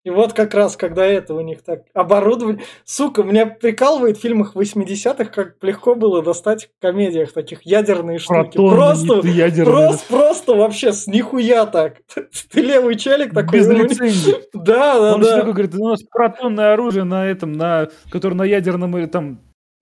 [0.03, 2.63] И вот как раз, когда это у них так оборудование...
[2.83, 8.57] Сука, меня прикалывает в фильмах 80-х, как легко было достать в комедиях таких ядерные штуки.
[8.57, 11.97] Протон, Просто, ядерный, просто, просто вообще с нихуя так.
[12.51, 13.59] Ты левый челик такой.
[13.59, 14.35] без лицензии.
[14.53, 15.37] Да, да, Он да.
[15.39, 19.39] такой говорит, у нас протонное оружие на этом, на, которое на ядерном или там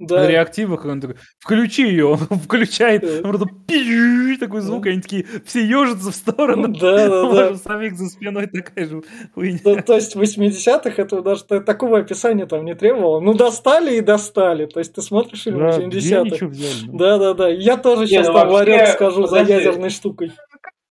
[0.07, 0.27] да.
[0.27, 0.85] реактивах.
[0.85, 3.07] Он такой, включи ее, он включает, Да.
[3.29, 4.89] он просто пи- такой звук, Да.
[4.91, 6.67] они такие, все ежатся в сторону.
[6.81, 7.55] Да, да, да.
[7.55, 9.01] Самих за спиной такая же
[9.33, 9.59] хуйня.
[9.63, 13.19] То, то есть в 80-х этого даже та- такого описания там не требовало.
[13.19, 14.65] Ну, достали и достали.
[14.65, 16.23] То есть ты смотришь фильм Да, где 80-х.
[16.23, 16.87] ничего взяли?
[16.91, 16.97] ну?
[16.97, 17.47] Да, да, да.
[17.49, 20.31] Я тоже Не, сейчас ну там ларек скажу за ядерной штукой.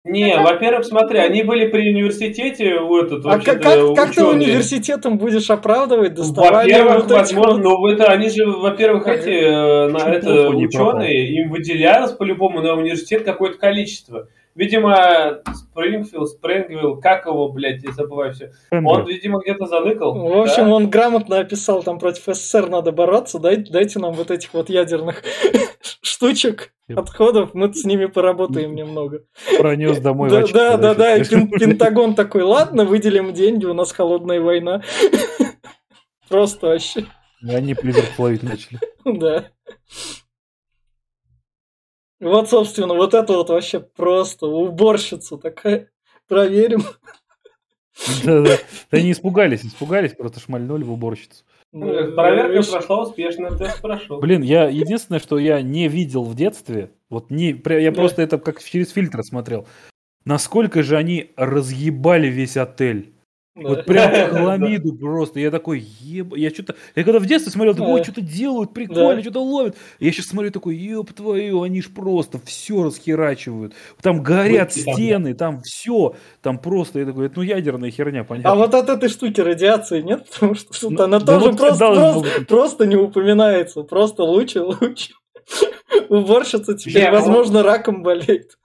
[0.08, 5.18] Не, во-первых, смотри, они были при университете, у этот, А как, как, как ты университетом
[5.18, 9.16] будешь оправдывать доставание Во-первых, вот возможно, вот- ну это они же, во-первых, Ага.
[9.16, 14.28] эти э, на это ученые, им выделялось по-любому на университет какое-то количество.
[14.56, 18.52] Видимо, Спрингфилд, Спрингвилл, как его, блядь, я забываю все.
[18.70, 20.18] Он, видимо, где-то заныкал.
[20.18, 20.74] В общем, да?
[20.74, 25.22] он грамотно описал, там против СССР надо бороться, дайте, дайте нам вот этих вот ядерных
[26.00, 29.24] штучек, отходов, мы с ними поработаем немного.
[29.58, 34.40] Пронес домой Да, да, да, да, и Пентагон такой, ладно, выделим деньги, у нас холодная
[34.40, 34.82] война.
[36.30, 37.04] Просто вообще,
[37.42, 38.80] И Они призрак ловить начали.
[39.04, 39.50] да.
[42.20, 45.90] Вот, собственно, вот это вот вообще просто уборщица такая.
[46.28, 46.82] Проверим.
[48.24, 48.56] Да, да.
[48.90, 51.44] Да они испугались, испугались, просто шмальнули в уборщицу.
[51.72, 54.20] Ну, Проверка прошла успешно, тест прошел.
[54.20, 58.62] Блин, я единственное, что я не видел в детстве, вот не, я просто это как
[58.62, 59.66] через фильтр смотрел.
[60.24, 63.14] насколько же они разъебали весь отель.
[63.56, 63.68] Да.
[63.70, 65.40] Вот прям хламиду просто.
[65.40, 66.34] Я такой, еб...
[66.36, 66.74] Я что-то...
[66.94, 69.22] Я когда в детстве смотрел, такой, ой, что-то делают, прикольно, Да.
[69.22, 69.76] что-то ловят.
[69.98, 73.72] Я сейчас смотрю, такой, еб твою, они ж просто все расхерачивают.
[74.02, 75.00] Там горят Будьте там, да.
[75.00, 76.14] стены, там все.
[76.42, 78.52] Там просто, я такой, это ну ядерная херня, понятно.
[78.52, 82.46] А вот от этой штуки радиации нет, потому что тут Ну, она да тоже вот
[82.46, 83.82] просто, не упоминается.
[83.82, 85.12] Просто лучше, лучше.
[86.08, 88.58] Уборщица теперь, возможно, раком болеет.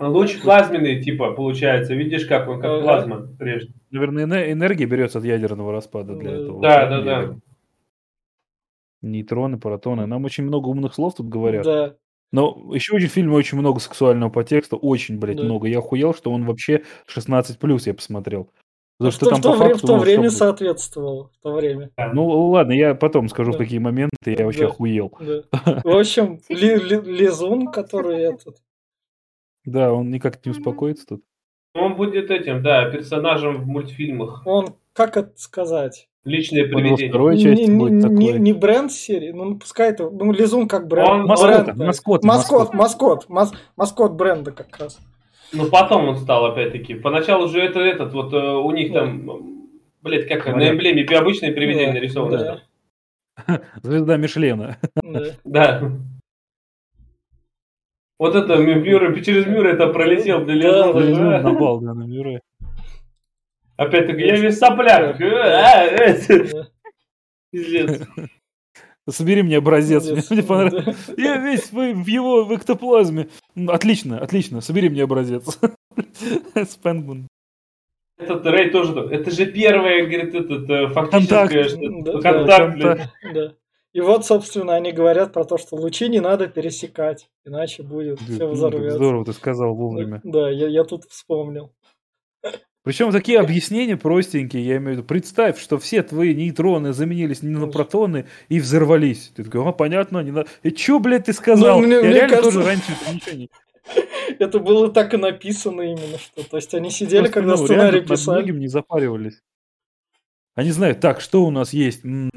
[0.00, 1.94] Луч плазменный, типа, получается.
[1.94, 2.82] Видишь, как он, как Ага.
[2.82, 3.72] плазма прежде.
[3.90, 6.36] Наверное, эне- энергия берется от ядерного распада для Да.
[6.36, 6.60] этого.
[6.60, 7.36] Да, да, да.
[9.02, 10.06] Нейтроны, протоны.
[10.06, 11.64] Нам очень много умных слов тут говорят.
[11.64, 11.94] Да.
[12.32, 15.44] Но еще очень в фильме очень много сексуального подтекста, очень, блядь, Да.
[15.44, 15.68] много.
[15.68, 18.50] Я охуел, что он вообще 16 я посмотрел.
[18.98, 21.30] Потому в что то, там в то по факту, в то ну, время что- соответствовало.
[21.38, 21.90] В то время.
[22.12, 23.58] Ну ладно, я потом скажу, в Да.
[23.58, 24.66] какие моменты я вообще Да.
[24.68, 25.12] охуел.
[25.20, 25.42] Да.
[25.84, 28.56] В общем, Ли- Ли- Лизун, который этот...
[29.64, 31.22] Да, он никак не успокоится тут.
[31.74, 34.42] Он будет этим, да, персонажем в мультфильмах.
[34.46, 36.08] Он, как это сказать?
[36.24, 37.08] Во привидение.
[37.10, 38.40] второй Не, части не- будет не- такой.
[38.40, 41.08] не бренд серии, ну пускай это, ну Лизун как бренд.
[41.08, 42.74] Он- Маскот, бренд, маскот, маскот, маскот.
[42.74, 44.98] маскот, мас- маскот бренда как раз.
[45.52, 46.94] Ну, потом он стал, опять-таки.
[46.94, 49.68] Поначалу же это этот, вот э, у них там,
[50.02, 50.72] блядь, как на Говорят.
[50.74, 52.60] эмблеме обычное привидение Да, нарисовано.
[53.46, 53.60] да.
[53.82, 54.78] Звезда Мишлена.
[55.02, 55.24] Да.
[55.44, 55.92] Да.
[58.24, 61.42] Вот это Мюррей, через Мюррей это пролетел для да.
[61.42, 62.40] напал, да, на Мюррея.
[63.76, 65.20] Опять-таки, я весь сопляк.
[65.20, 66.16] Э, а, э.
[67.50, 68.00] Пиздец.
[69.06, 70.96] Собери мне образец, мне, понравилось.
[71.18, 73.28] Я весь в, в его в эктоплазме.
[73.68, 75.60] Отлично, отлично, собери мне образец.
[76.70, 77.28] Спенгман.
[78.16, 82.78] Этот Рэй тоже, это же первое, говорит, этот, э, фактическое, что- да, контакт.
[83.34, 83.54] Да.
[83.94, 88.46] И вот, собственно, они говорят про то, что лучи не надо пересекать, иначе будет все
[88.48, 88.96] взорвется.
[88.98, 90.20] Здорово ты сказал вовремя.
[90.24, 91.72] Да, я, я тут вспомнил.
[92.82, 95.04] Причем такие объяснения простенькие, я имею в виду.
[95.04, 99.32] Представь, что все твои нейтроны заменились не на протоны и взорвались.
[99.34, 100.48] Ты такой, а, понятно, не надо.
[100.62, 101.80] И чё, блядь, ты сказал?
[101.80, 103.50] Ну, мне- я мне реально кажется- тоже раньше ничего не...
[104.38, 106.42] Это было так и написано именно что.
[106.46, 108.38] То есть они сидели, Просто, когда ну, сценарий писали.
[108.38, 109.40] многим не запаривались.
[110.54, 112.04] Они знают, так, что у нас есть?
[112.04, 112.30] М,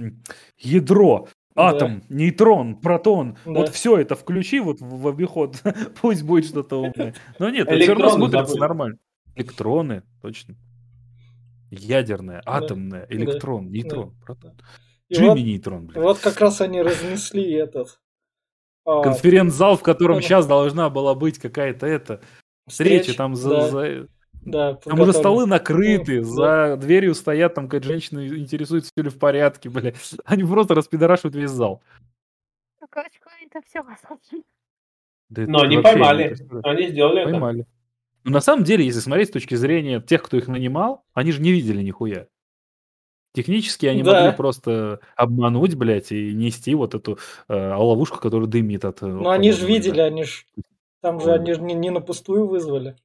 [0.58, 1.70] Ядро, Да.
[1.70, 3.38] атом, нейтрон, протон.
[3.46, 3.52] Да.
[3.52, 5.62] Вот все это включи вот в, в обиход.
[6.02, 7.16] Пусть будет что-то умное.
[7.40, 8.60] Но нет, это все равно смотрится забыли.
[8.62, 8.98] нормально.
[9.36, 10.56] Электроны, точно.
[11.72, 14.54] Ядерное, атомное, электрон, нейтрон, протон.
[15.10, 16.04] И Джимми вот, нейтрон, блядь.
[16.04, 18.00] вот как раз они разнесли этот.
[18.86, 20.22] а, Конференц-зал, в котором да.
[20.22, 22.22] сейчас должна была быть какая-то это
[22.68, 24.08] встреча, встреч, там за, да, за-
[24.48, 29.10] да, Там уже столы накрыты, Ну, за дверью стоят, там какая-то женщина интересуется, все ли
[29.10, 29.94] в порядке, бля.
[30.26, 31.82] Они просто распидорашивают весь зал.
[32.82, 34.44] Ну, короче, это все возможно.
[35.30, 36.36] Да это Но они поймали.
[36.64, 37.32] Они сделали это.
[37.32, 37.66] Поймали.
[38.24, 41.42] Но на самом деле, если смотреть с точки зрения тех, кто их нанимал, они же
[41.42, 42.28] не видели нихуя.
[43.34, 44.14] Технически они Да.
[44.14, 49.02] могли просто обмануть, блядь, и нести вот эту э, ловушку, которая дымит от...
[49.02, 50.44] Ну они же видели, они же
[51.02, 52.96] там же они же не, не на пустую вызвали.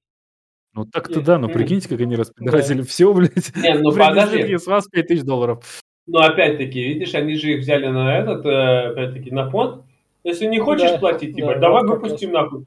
[0.75, 1.55] Ну так-то да, но Мгм.
[1.55, 3.55] прикиньте, как они распидорасили все, блядь.
[3.57, 4.57] Не, ну подожди.
[4.57, 5.65] с вас 5000 долларов.
[6.07, 9.85] Но опять-таки, видишь, они же их взяли на этот, э, опять-таки, на фонд.
[10.25, 12.65] Если не хочешь Да, платить, типа, да, давай выпустим нахуй.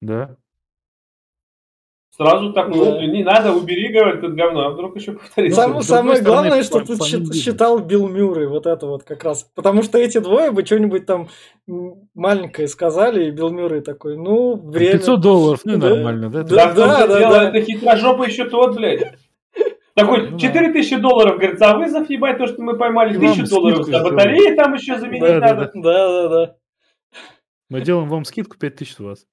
[0.00, 0.36] Да.
[2.14, 3.06] Сразу так, ну, Да.
[3.06, 5.62] не надо, убери, говорит, это говно, а вдруг еще повторится.
[5.62, 7.34] Сам- самое стороны, главное, что тут счит- видно.
[7.34, 9.50] считал Билл Мюррей, вот это вот как раз.
[9.54, 11.28] Потому что эти двое бы что-нибудь там
[12.14, 14.92] маленькое сказали, и Билл Мюррей такой, ну, время.
[14.92, 15.88] 500 долларов, ну Да.
[15.88, 16.42] нормально, да?
[16.42, 17.48] Да, Да, том-то да, дело, да.
[17.48, 19.14] это хитрожопый еще тот, блядь.
[19.94, 20.38] Такой, Ну да.
[20.38, 24.02] 4000 долларов, говорит, за вызов, ебать, то, что мы поймали, И вам 1000 долларов за
[24.02, 25.70] батареи там еще заменить Да, да, надо.
[25.74, 26.56] Да, да, да.
[27.70, 29.26] Мы делаем вам скидку 5000 с вас.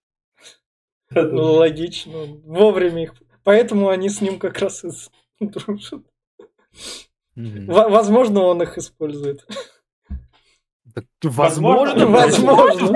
[1.11, 2.25] Ну, логично.
[2.43, 3.13] Вовремя их.
[3.43, 4.83] Поэтому они с ним как раз
[5.39, 6.03] и дружат.
[7.35, 9.45] Возможно, он их использует.
[11.23, 12.87] Возможно, Возможно.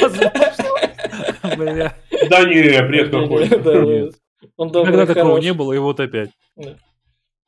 [0.00, 1.94] Возможно,
[2.30, 3.48] да, не, бред какой.
[3.48, 3.82] Да, да.
[3.82, 4.14] Нет.
[4.56, 6.30] Он Никогда такого не было, и вот опять.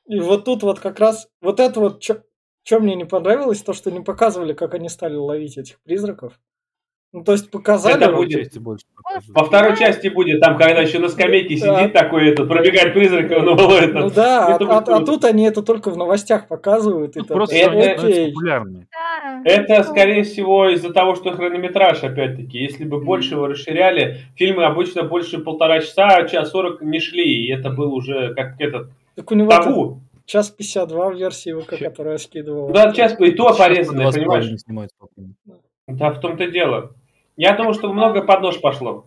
[0.07, 3.91] И вот тут вот как раз, вот это вот, что мне не понравилось, то, что
[3.91, 6.41] не показывали, как они стали ловить этих призраков.
[7.13, 7.97] Ну, то есть показали...
[7.97, 8.57] Это будет.
[8.61, 8.85] Больше.
[9.29, 11.81] Во второй части будет, там, когда еще на скамейке Да.
[11.81, 13.99] сидит такой, этот, пробегает призрак, и он его это.
[13.99, 17.17] Ну да, а, это а- а тут они это только в новостях показывают.
[17.17, 18.33] И Ну, так, Просто Это- окей.
[18.33, 18.87] популярны.
[19.45, 22.59] Это, скорее всего, из-за того, что хронометраж, опять-таки.
[22.59, 27.53] Если бы больше его расширяли, фильмы обычно больше полтора часа, час сорок не шли, и
[27.53, 30.01] это был уже как этот Так у него табу.
[30.27, 32.71] час 52 в версии ВК, которую я скидывал.
[32.71, 34.23] Да, час и то порезанное, по 20
[34.67, 34.91] понимаешь?
[35.89, 36.93] Да, в том-то дело.
[37.37, 39.07] Я думаю, что много под нож пошло.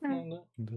[0.00, 0.76] Ну, да.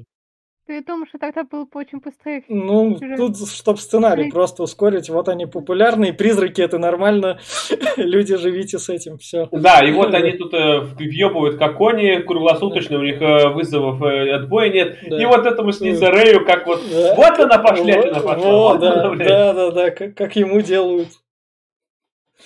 [0.67, 2.43] Ты думаешь, что тогда было бы очень быстрее?
[2.49, 3.15] Ну, Сюжет.
[3.15, 7.39] тут, чтобы сценарий просто ускорить, вот они популярные, призраки это нормально,
[7.95, 9.47] люди живите с этим, все.
[9.53, 14.29] Да, и вот они тут э, въебывают как кони круглосуточно, у них э, вызовов э,
[14.33, 14.97] отбоя нет.
[15.07, 15.21] Да.
[15.21, 17.15] И вот этому снится Рэю, как вот, Да.
[17.15, 18.35] вот она пошлятина пошла.
[18.35, 19.27] вот, вот да, она, блядь.
[19.29, 21.09] да, да, да, как, как ему делают.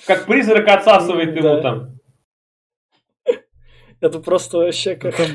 [0.06, 1.40] Как призрак отсасывает Да.
[1.54, 1.90] ему там.
[4.02, 5.16] Это просто вообще Ну, как...
[5.16, 5.28] там,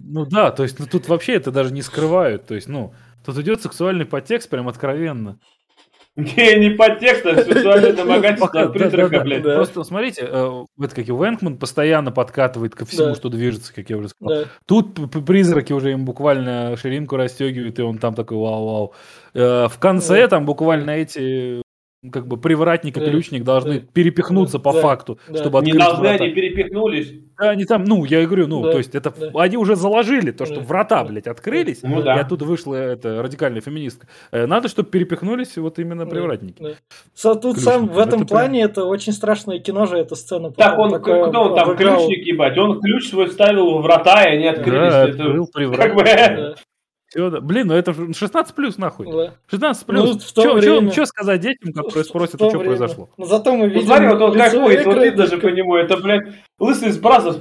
[0.00, 2.46] ну да, то есть ну, тут вообще это даже не скрывают.
[2.46, 2.94] То есть, ну,
[3.26, 5.38] тут идет сексуальный подтекст прям откровенно.
[6.14, 9.42] Не, не подтекст, а сексуальное домогательство от призрака, блядь.
[9.42, 13.96] Просто смотрите, э, это как и Вэнкман постоянно подкатывает ко всему, что движется, как я
[13.96, 14.44] уже сказал.
[14.66, 14.94] Тут
[15.26, 18.94] призраки уже им буквально ширинку расстегивают, и он там такой вау-вау.
[19.34, 21.62] Э, В конце там буквально эти
[22.10, 23.86] как бы привратник и ключник должны Да.
[23.92, 24.80] перепихнуться по Да.
[24.80, 25.38] факту, Да.
[25.38, 26.24] чтобы Не открыть должны, врата.
[26.24, 27.12] они перепихнулись.
[27.38, 28.72] Да, они там, ну, я и говорю, ну, Да.
[28.72, 29.30] то есть это Да.
[29.40, 30.60] они уже заложили то, что Да.
[30.62, 32.14] врата, блядь, открылись, Ну и да.
[32.14, 34.08] оттуда вышла эта радикальная феминистка.
[34.32, 36.60] Э, Надо, чтобы перепихнулись вот именно привратники.
[36.60, 37.34] да.
[37.36, 40.50] Тут сам в этом Это прям- плане это очень страшное кино же, эту сцену.
[40.50, 42.58] Так он, такое кто он там, ключник, ебать?
[42.58, 44.92] Он ключ свой вставил в врата, и они открылись.
[44.92, 46.54] Да, Это открыл как бы...
[47.14, 47.40] Да.
[47.40, 49.06] Блин, ну это же 16 плюс нахуй.
[49.10, 49.34] да.
[49.50, 50.24] 16 Ну, плюс.
[50.24, 52.76] в то время- Что сказать детям, которые спросят, то а что время.
[52.76, 53.08] произошло?
[53.16, 55.46] Но зато мы Ну, видим смотри, вот он лицо кайфует, вот видно же как- по
[55.54, 57.36] нему, это, блядь, лысый из бразов.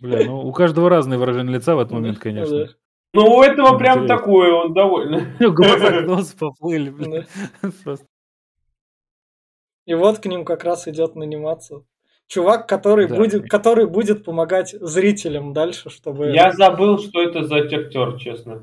[0.00, 2.68] Бля, ну у каждого разное выражение лица в этот момент, Да, конечно.
[3.12, 4.16] Ну, у этого прям Интересно.
[4.18, 5.22] такое, он довольный.
[5.40, 7.26] Глаза нос поплыли, блин.
[9.86, 11.82] И вот к ним как раз идет наниматься.
[12.30, 13.16] Чувак, который, Да.
[13.16, 16.26] будет, который будет помогать зрителям дальше, чтобы...
[16.30, 18.62] Я забыл, что это за актер, честно.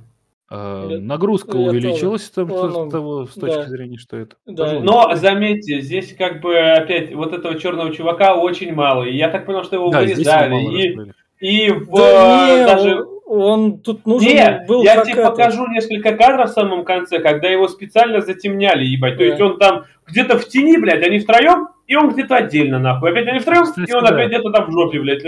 [0.50, 3.48] А, Нагрузка я увеличилась там, Он, с того- с да.
[3.48, 4.38] точки зрения, что это.
[4.46, 4.64] Да.
[4.68, 9.04] Тоже Но заметьте, здесь как бы опять вот этого черного чувака очень мало.
[9.04, 10.50] И я так понял, что его Да, вырезали.
[10.50, 10.98] мало И,
[11.42, 12.96] и в, Да э, не, даже...
[13.04, 15.30] он, он тут нужен Не, был я тебе это.
[15.32, 19.14] покажу несколько кадров в самом конце, когда его специально затемняли, ебать.
[19.14, 19.26] То Да.
[19.26, 23.12] есть он там где-то в тени, блядь, они втроем, и он где-то отдельно, нахуй.
[23.12, 24.10] Опять они втроем, Кстати, и он да.
[24.16, 25.24] опять где-то там в жопе, блядь.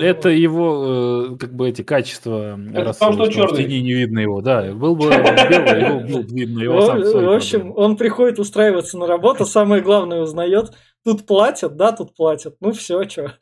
[0.00, 3.64] Это- его, э, как бы, эти качества Это потому, что чёрный.
[3.64, 4.72] тени не видно его, да.
[4.72, 7.74] Был бы белый, его было бы видно, его В- сам в общем, проблемы.
[7.84, 10.70] он приходит устраиваться на работу, самое главное узнает.
[11.04, 12.56] Тут платят, да, тут платят.
[12.60, 13.32] Ну все, что.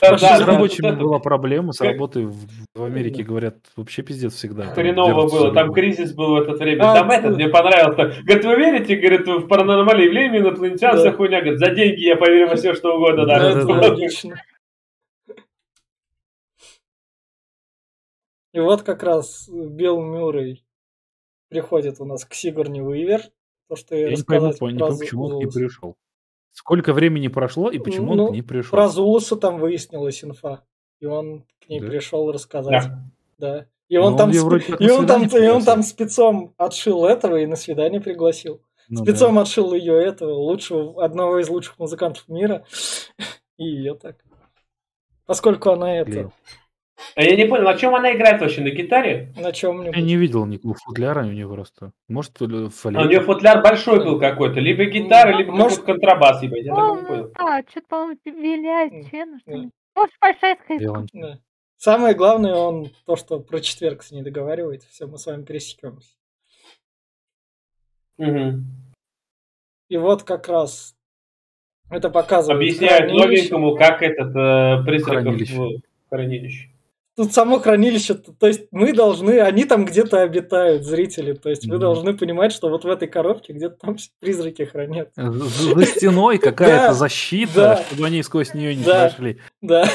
[0.00, 2.34] Да, С рабочими была проблема, с работой в
[2.74, 4.64] в Америке, говорят, вообще пиздец всегда.
[4.74, 6.90] Хреново было, там кризис был в это время.
[6.90, 7.16] А, там да.
[7.16, 8.14] этот, мне понравился.
[8.24, 11.00] Говорит, вы верите, говорит, в паранормальные явления, инопланетян, Да.
[11.00, 11.40] вся хуйня.
[11.40, 13.26] Говорит, за деньги я поверю во все, что угодно.
[13.26, 13.88] Да, Да, это да, да.
[13.90, 14.34] логично.
[18.52, 20.64] И вот как раз Билл Мюррей
[21.48, 23.22] приходит у нас к Сигурни Уивер.
[23.68, 25.96] То, что я, Я не пойму, рассказать не пойму, почему он не пришел.
[26.50, 28.72] Сколько времени прошло и почему Ну, он не пришел?
[28.72, 30.64] Про Зулуса там выяснилась инфа.
[31.00, 31.86] И он к ней Да?
[31.86, 32.84] пришел рассказать.
[32.84, 33.04] Да.
[33.38, 33.66] Да.
[33.88, 37.36] И он Ну, там, он сп- и он там, и он там спецом отшил этого
[37.36, 38.62] и на свидание пригласил.
[38.88, 42.64] Ну спецом отшил ее этого, лучшего, одного из лучших музыкантов мира.
[43.56, 44.16] И ее так.
[45.24, 46.32] Поскольку она это,
[47.16, 48.60] я не понял, на чем она играет вообще?
[48.62, 49.32] На гитаре?
[49.36, 51.92] на чем Я не видел никакого футляра у него просто.
[52.08, 54.60] Может, э, А у нее футляр большой был какой-то.
[54.60, 56.64] Либо гитара, либо Может- контрабас, ебать.
[56.64, 57.32] Я так не Ну, понял.
[57.38, 59.70] да, что-то, по-моему, виляет, что.
[59.94, 60.58] Может, большая.
[61.12, 61.38] Да.
[61.76, 64.84] Самое главное, он то, что про четверг с ней договаривает.
[64.84, 66.14] Все, мы с вами пересекемся.
[68.18, 68.64] Мгм.
[69.88, 70.94] И вот как раз
[71.90, 72.56] это показывает.
[72.60, 75.56] Объясняют новенькому, как этот э, Хранилище.
[75.56, 76.68] в хранилище.
[77.14, 81.34] Тут само хранилище, то есть мы должны, они там где-то обитают, зрители.
[81.34, 81.80] То есть вы Мгм.
[81.80, 85.30] должны понимать, что вот в этой коробке где-то там призраки хранятся.
[85.30, 89.38] За за стеной какая-то защита, чтобы они сквозь нее не прошли.
[89.60, 89.86] Да.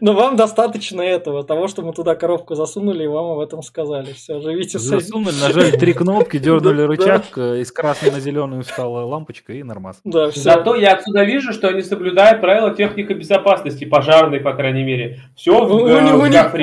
[0.00, 4.12] Но вам достаточно этого, того, что мы туда коробку засунули и вам об этом сказали.
[4.12, 5.00] Все, живите с этим.
[5.00, 10.00] Засунули, нажали три кнопки, дернули рычаг, э, из красной на зеленую стала лампочка и нормас.
[10.02, 10.40] Да, все.
[10.40, 15.20] Зато я отсюда вижу, что они соблюдают правила техники безопасности, пожарной, по крайней мере.
[15.36, 15.86] Все в,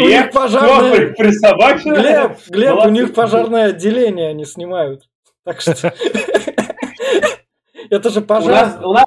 [0.01, 1.13] У, у них- пожарное...
[1.83, 5.03] Глеб, Глеб, у них пожарное отделение они снимают.
[5.43, 5.73] Так что...
[7.89, 8.79] Это же пожар.
[8.83, 9.05] у нас,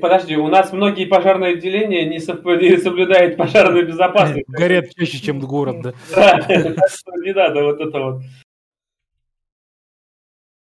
[0.00, 4.44] подожди, у нас многие пожарные отделения не, совп- не соблюдают пожарную безопасность.
[4.48, 5.92] Горят чаще, чем город, да.
[7.22, 8.22] Не надо вот это вот.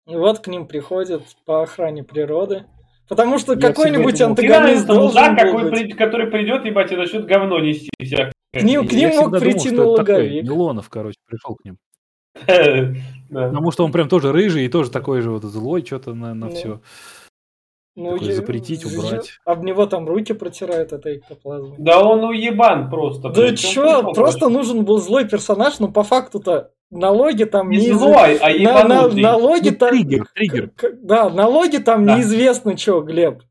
[0.07, 2.67] И вот к ним приходят по охране природы.
[3.09, 5.97] Потому что какой-нибудь антагонист должен был быть.
[5.97, 8.34] который придет, ебать, и начнет говно нести всякое.
[8.55, 10.45] К ним, к Я ним мог всегда думал, прийти такой налоговик.
[10.45, 11.77] Милонов, короче, пришел к ним.
[13.31, 16.47] Потому что он прям тоже рыжий и тоже такой же вот злой, что-то на, на
[16.47, 16.81] Ну, все.
[17.97, 19.39] Ну, Такой я- запретить, убрать.
[19.45, 21.77] Об него там руки протирают этой эктоплазмой.
[21.79, 23.29] Да он уебан просто.
[23.29, 27.95] Да чё, пришел, просто нужен был злой персонаж, но по факту-то налоги там Не неиз-
[27.97, 28.51] злой, а
[28.83, 29.91] на- на- налоги Ну, там...
[29.91, 30.71] триггер, триггер.
[30.71, 32.17] К- Да, налоги там Да.
[32.17, 33.43] неизвестно что, Глеб.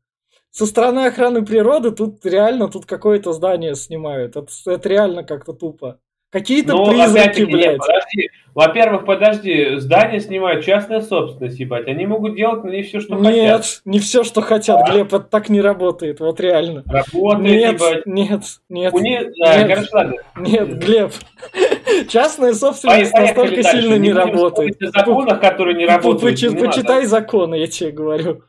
[0.56, 4.36] Со стороны охраны природы тут реально тут какое-то здание снимают.
[4.36, 5.98] Это, это реально как-то тупо.
[6.30, 7.78] Какие-то Ну, нет, блядь.
[7.78, 8.30] подожди.
[8.54, 11.88] Во-первых, подожди, здание снимают частная собственность, ебать.
[11.88, 13.80] Они могут делать на ней все, что Нет, хотят.
[13.84, 16.84] не все, что хотят, Глеб, это так не работает, вот реально.
[16.86, 18.06] Работает, Нет, ебать.
[18.06, 19.66] нет, нет, У них, Нет.
[19.68, 20.14] короче, ладно.
[20.36, 21.12] нет, Глеб.
[22.08, 23.80] Частная собственность Поехали настолько дальше.
[23.80, 24.82] сильно не будем работает.
[24.82, 26.42] о законах, которые не работают.
[26.42, 26.56] не.
[26.66, 28.42] Почитай законы, я тебе говорю.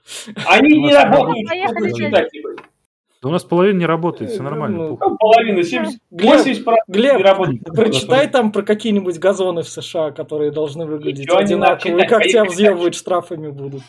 [0.45, 2.29] Они не работают, поехали дальше.
[3.25, 4.87] Да у нас половина не работает, все Ну, нормально.
[4.89, 4.99] пух.
[5.01, 7.63] Ну, Половина, 70, Глеб, 80% не Глеб, работает.
[7.75, 12.41] прочитай там про какие-нибудь газоны в США, которые должны выглядеть Ничего одинаково, и как тебя
[12.43, 13.81] поехали взъебывать штрафами будут.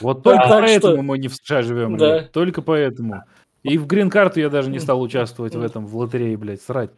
[0.00, 2.18] Вот только Так поэтому что- мы не в США живем, Да.
[2.18, 2.30] блядь.
[2.30, 3.24] Только поэтому.
[3.64, 6.90] И в грин-карту я даже не стал участвовать в этом, в лотерее, блядь, срать.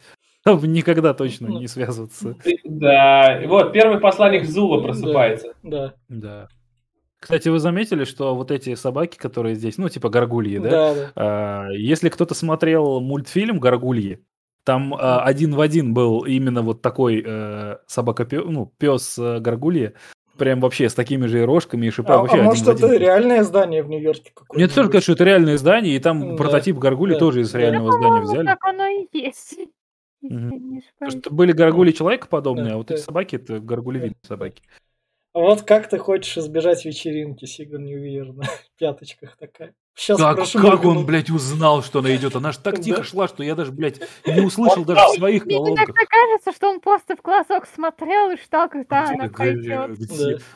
[0.46, 2.36] Чтобы Никогда точно не связываться.
[2.64, 5.54] Да, вот первый посланник Зула просыпается.
[5.62, 6.48] Да, Да.
[7.24, 10.70] Кстати, вы заметили, что вот эти собаки, которые здесь, ну, типа горгульи, да?
[10.70, 11.12] да, да.
[11.16, 14.22] А, Если кто-то смотрел мультфильм «Горгульи»,
[14.64, 19.94] там а, один в один был именно вот такой э, собака ну, пес горгульи,
[20.36, 22.18] прям вообще с такими же и рожками и шипами.
[22.18, 22.84] А, вообще а один может в один.
[22.84, 24.54] это реальное здание в Нью-Йорке какое-то?
[24.54, 27.50] Мне тоже кажется, что это реальное здание, и там Да, прототип горгули да, тоже из
[27.52, 27.58] да.
[27.58, 28.46] реального Ну, здания взяли.
[28.46, 29.58] так оно и есть.
[30.22, 32.94] Не Потому что были горгули человекоподобные, Да, а вот да.
[32.94, 34.62] эти собаки это горгулевидные собаки.
[35.34, 38.44] А вот как ты хочешь избежать вечеринки, Сигарни Уивер на
[38.78, 39.74] пяточках такая?
[39.96, 42.36] Сейчас Как, прошу как он, блядь, узнал, что она идет?
[42.36, 45.56] Она же так тихо шла, что я даже, блядь, не услышал даже в своих Мне
[45.56, 45.86] колонках.
[45.86, 49.88] иногда кажется, что он просто в глазок смотрел и ждал, когда она Да.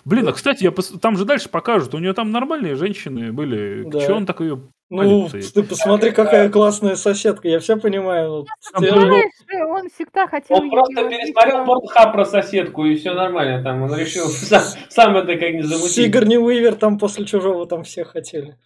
[0.04, 1.94] Блин, а кстати, там же дальше покажут.
[1.94, 3.82] У нее там нормальные женщины были.
[3.88, 4.00] Да.
[4.00, 4.62] Че он так ее...
[4.90, 8.46] Ну, Палец ты посмотри, какая классная соседка, я все понимаю.
[8.72, 9.32] ну, Знаешь,
[9.68, 11.66] он всегда хотел Он просто пересмотрел.
[11.66, 13.62] Порнхаб про соседку, и все нормально.
[13.62, 15.92] Там он решил сам, сам это как не замутить.
[15.92, 18.56] Сигарни Уивер там после чужого там все хотели.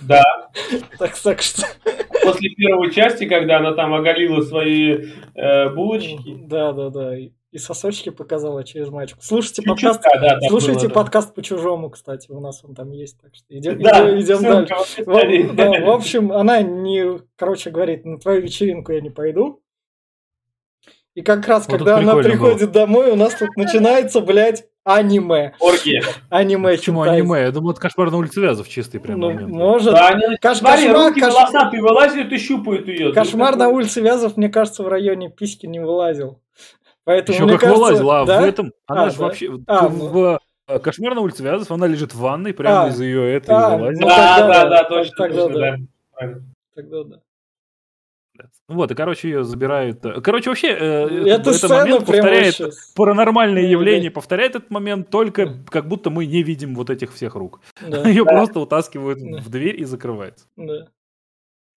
[0.00, 0.22] Да,
[0.98, 1.62] Так, так что...
[2.22, 6.36] после первой части, когда она там оголила свои э, булочки.
[6.46, 7.16] Да, да, да.
[7.16, 9.20] И и сосочки показала через мальчику.
[9.22, 10.02] Слушайте подкаст.
[10.02, 10.94] да, да, Слушайте было, да.
[10.94, 14.74] подкаст по чужому, кстати, у нас он там есть, так что идем, Да, идем, дальше.
[15.04, 19.62] в да, в общем, она не, короче, говорит, на твою вечеринку я не пойду.
[21.14, 22.48] И как раз, Вот когда она прикольно было.
[22.50, 25.54] приходит домой, у нас тут начинается, блядь, аниме.
[25.58, 26.02] Оргия.
[26.28, 27.20] Аниме Почему хентай.
[27.22, 27.40] аниме?
[27.40, 29.48] Я думал, это кошмар на улице Вязов чистый прям Ну, момент.
[29.50, 29.94] может.
[29.94, 33.14] Да, они, Каш- смотри, кошмар, руки кош- волосатые вылазят и щупают ее.
[33.14, 36.42] Кошмар на улице Вязов, мне кажется, в районе письки не вылазил.
[37.06, 38.40] Поэтому, Еще как кажется, вылазила, а да?
[38.42, 38.72] в этом...
[38.86, 39.24] Она А, же да.
[39.24, 39.50] вообще...
[39.68, 42.88] А, в э, Кошмар на улице Вязов, она лежит в ванной, прямо А.
[42.88, 44.00] из ее этой А, вылазит.
[44.00, 45.76] ну, Да, да, да, да, точно, тогда точно, да.
[46.20, 46.40] да.
[46.74, 47.20] Тогда да.
[48.68, 50.04] Вот, и, короче, ее забирают...
[50.04, 52.78] э, Короче, вообще, э, Эта этот сцена момент повторяет вообще...
[52.96, 53.68] паранормальное Да.
[53.68, 57.60] явление, повторяет этот момент только как будто мы не видим вот этих всех рук.
[57.80, 58.32] Да, Ее Да.
[58.32, 59.38] просто утаскивают Да.
[59.38, 60.46] в дверь и закрывается.
[60.56, 60.88] да.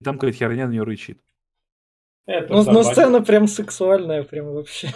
[0.00, 1.18] И там какая-то херня на нее рычит.
[2.26, 2.90] Это Ну, ну, собака.
[2.92, 4.88] сцена прям сексуальная, прям вообще.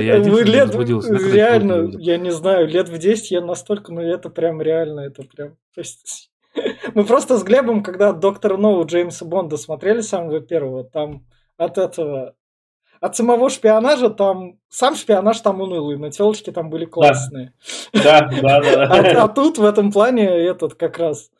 [0.00, 4.62] Я что-то лет, реально, я не знаю, лет в 10 я настолько, ну это прям
[4.62, 5.56] реально, это прям...
[5.74, 6.30] то есть,
[6.94, 12.34] Мы просто с Глебом, когда Доктора Ноу Джеймса Бонда смотрели самого первого, там от этого...
[13.00, 14.58] От самого шпионажа там...
[14.68, 17.52] Сам шпионаж там унылый, но телочки там были классные.
[17.92, 18.84] Да, да, да.
[19.20, 21.30] А, а тут в этом плане этот как раз...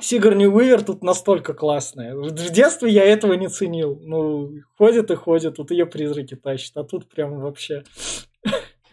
[0.00, 2.14] Сигарни Уивер тут настолько классная.
[2.14, 4.00] В детстве я этого не ценил.
[4.02, 7.84] Ну, ходит и ходит, тут ее призраки тащат, а тут прям вообще...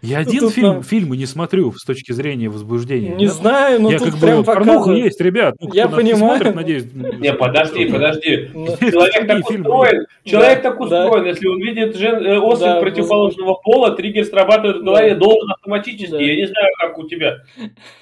[0.02, 3.16] Я Ну, один тут фильм, нам- фильмы не смотрю с точки зрения возбуждения.
[3.16, 5.04] Не Я- знаю, ну я тут как прям бы порнуха показывают.
[5.06, 5.56] есть, ребят.
[5.60, 6.86] Ну, Я понимаю, смотрит, но- надеюсь.
[7.20, 8.50] Не, подожди, подожди.
[8.54, 10.84] Ну, Человек так устроен, человек так да.
[11.06, 15.20] устроен, если он видит э, особь Да, противоположного пола, триггер срабатывает в голове, Да.
[15.20, 16.12] должен автоматически.
[16.12, 16.22] Да.
[16.22, 17.40] Я не знаю, как у тебя.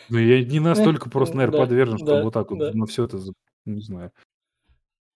[0.10, 2.72] Ну, я не настолько просто, наверное, Да, подвержен, чтобы да, вот так вот да.
[2.74, 3.18] на все это,
[3.66, 4.12] не знаю.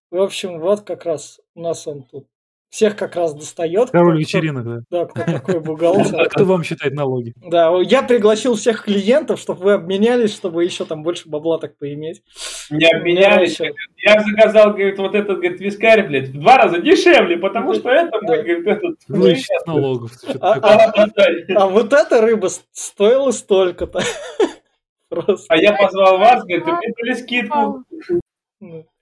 [0.10, 2.26] В общем, вот как раз у нас он тут
[2.72, 3.90] всех как раз достает.
[3.90, 4.80] кто- Король кто- вечеринок, да.
[4.90, 6.30] Да, кто такой бухгалтер.
[6.30, 7.34] Кто вам считает налоги?
[7.36, 12.24] Да, я пригласил всех клиентов, чтобы вы обменялись, чтобы еще там больше бабла так поиметь.
[12.70, 13.60] Не обменялись.
[13.60, 18.18] Я заказал, говорит, вот этот, говорит, вискарь, блядь, в два раза дешевле, потому что это
[18.22, 18.96] говорит, этот...
[19.10, 20.12] Вычет налогов.
[20.40, 21.08] А- а-.
[21.56, 24.00] А вот эта рыба стоила столько-то.
[25.10, 25.46] Просто.
[25.50, 27.84] А я позвал вас, говорит, и мне дали скидку.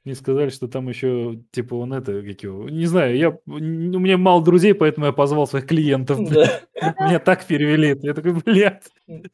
[0.10, 3.60] Ну, Мне сказали, что там еще, типа, он это, как его, не знаю, я, у
[3.60, 6.18] меня мало друзей, поэтому я позвал своих клиентов.
[6.30, 6.62] Да.
[7.00, 7.96] Меня так перевели.
[8.02, 8.84] Я такой, блядь,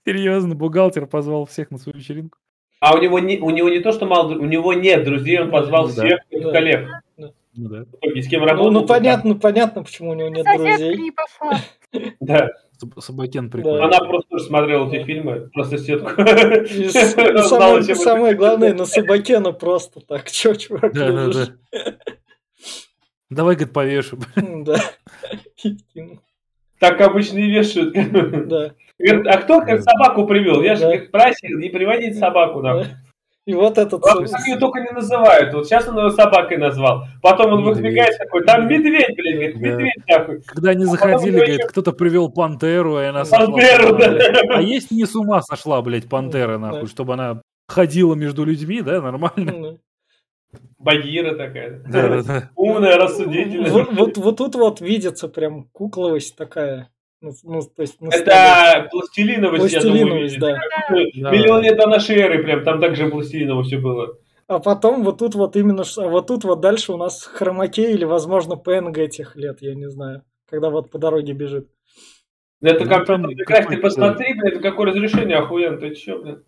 [0.06, 2.38] серьезно, бухгалтер позвал всех на свою вечеринку.
[2.82, 5.50] А у него не, у него не то, что мало, у него нет друзей, он
[5.50, 5.92] позвал Да.
[5.94, 6.52] всех Да.
[6.52, 6.88] коллег.
[7.18, 7.86] Ну да.
[8.02, 8.72] Итоге с кем Ну, работал.
[8.72, 8.88] ну там.
[8.98, 10.98] понятно, понятно, почему у него нет Соседка друзей.
[10.98, 11.12] не.
[12.20, 12.50] Да.
[12.82, 13.84] Соб- Собакен прикольный.
[13.86, 16.10] Она просто смотрела эти фильмы, просто сетку.
[17.96, 20.30] Самое, главное, на Собакена просто так.
[20.32, 21.48] Че, чувак, Да, да, да.
[23.30, 24.18] Давай, говорит, повешу.
[24.36, 24.78] Да.
[26.80, 27.94] Так обычно и вешают.
[27.94, 28.74] Да.
[29.00, 30.62] Говорит, а кто как собаку привел?
[30.62, 30.98] Я же Да.
[31.12, 32.62] просил не приводить собаку.
[32.62, 32.86] Да.
[33.46, 34.02] И вот этот...
[34.04, 35.54] Ладно, Как ее только не называют.
[35.54, 37.06] Вот сейчас он его собакой назвал.
[37.22, 37.78] Потом он Медведь.
[37.78, 39.60] выбегает такой, там медведь, блин, Да.
[39.70, 40.42] медведь нахуй.
[40.48, 44.12] Когда они потом заходили, говорит, говорит, кто-то привел пантеру, и она сошла Пантеру, ума, да.
[44.12, 44.50] блядь.
[44.50, 46.88] А есть не с ума сошла, блядь, пантера, нахуй, Да.
[46.88, 49.50] чтобы она ходила между людьми, да, нормально?
[49.52, 49.78] М,
[50.80, 51.82] Багира такая.
[51.88, 52.50] Да, да, да.
[52.56, 53.70] Умная, рассудительная.
[53.70, 56.90] Вот, вот, вот тут вот видится прям кукловость такая.
[57.26, 58.82] Ну, ну, то есть настоящая.
[58.82, 60.60] Это пластилиновость, я думаю, Пластилиновость, да.
[61.24, 61.32] Да.
[61.32, 64.16] Миллион лет до нашей эры, прям там также пластилиново все было.
[64.48, 68.06] А потом вот тут вот именно, а вот тут вот дальше у нас хромакей или,
[68.06, 70.22] возможно, PNG этих лет, я не знаю.
[70.48, 71.68] Когда вот по дороге бежит.
[72.62, 76.44] Это Ну, как там ты какой-то- посмотри, блин, какое разрешение охуенно, ты че, блин.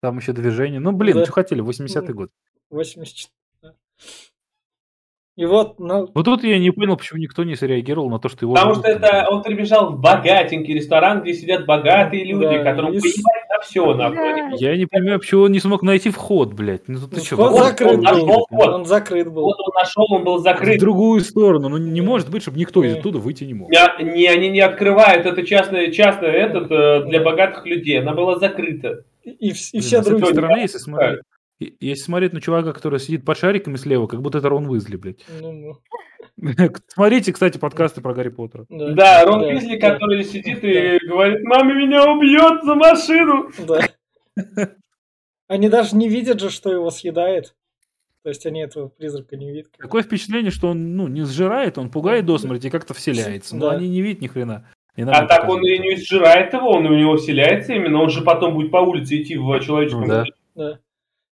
[0.00, 0.78] Там еще движение.
[0.78, 1.24] Ну, блин, Да.
[1.24, 2.30] что хотели, 80-й год.
[2.70, 3.32] 84.
[3.62, 3.74] да.
[5.36, 8.46] И вот, ну, Вот тут я не понял, почему никто не среагировал на то, что
[8.46, 8.54] его...
[8.54, 12.98] Потому что это он прибежал в богатенький ресторан, где сидят богатые люди, Да, которым и
[12.98, 14.16] с- поебать на все, нахуй.
[14.16, 14.46] Да.
[14.46, 16.88] Они- Я не понимаю, почему он не смог найти вход, блядь.
[16.88, 18.46] Ну, ты ну, чё, вход вот закрыт он нашел был.
[18.50, 18.68] вход.
[18.68, 19.42] Он закрыт был.
[19.42, 20.80] Вот он нашел, он был в закрыт.
[20.80, 21.68] другую сторону.
[21.68, 22.98] Ну, не может быть, чтобы никто из Не.
[23.00, 23.68] оттуда выйти не мог.
[23.70, 28.00] Не, не, они не открывают, это частное, частное этот э, для богатых людей.
[28.00, 29.04] Она была закрыта.
[29.22, 30.32] И, и и все а с другие.
[30.32, 31.20] стороны, если смотреть,
[31.58, 34.96] и- если смотреть на чувака, который сидит под шариками слева, как будто это Рон Уизли,
[34.96, 35.24] блядь.
[35.40, 35.72] Ну, ну,
[36.88, 38.66] Смотрите, кстати, подкасты про Гарри Поттера.
[38.68, 43.50] да, Да, Рон да, Уизли, да, который сидит и говорит, мама меня убьет за машину.
[43.66, 43.88] да.
[45.48, 47.54] Они даже не видят же, что его съедает.
[48.22, 49.68] То есть они этого призрака не видят.
[49.78, 53.54] Такое впечатление, что он ну, не сжирает, он пугает до смерти и как-то вселяется.
[53.54, 53.76] Но Да.
[53.76, 54.68] они не видят ни хрена.
[54.96, 55.68] И нам А это так он показывают.
[55.68, 59.22] и не сжирает его, он у него вселяется именно, он же потом будет по улице
[59.22, 60.22] идти в человеческом Ну да.
[60.24, 60.32] виде.
[60.56, 60.78] Да.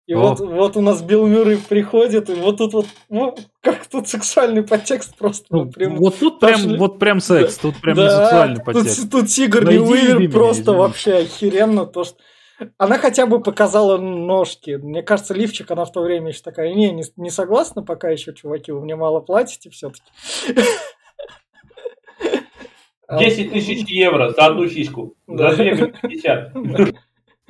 [0.06, 0.18] И О.
[0.18, 4.62] вот, вот у нас Билл Мюррей приходит, и вот тут вот, ну, как тут сексуальный
[4.62, 5.46] подтекст просто.
[5.48, 6.66] Ну, вот прям, вот тут пошли.
[6.66, 9.10] прям, вот прям секс, тут прям Да, не сексуальный тут, подтекст.
[9.10, 10.76] тут Сигарни Найди Уивер просто извини.
[10.78, 11.86] вообще охеренно.
[11.86, 12.18] То, что...
[12.76, 14.72] Она хотя бы показала ножки.
[14.76, 18.34] Мне кажется, лифчик, она в то время еще такая, не, не, не согласна пока еще,
[18.34, 20.02] чуваки, вы мне мало платите все-таки.
[23.10, 25.14] 10 тысяч евро за одну сиську.
[25.26, 25.50] Да.
[25.50, 26.52] За две говорит, 50.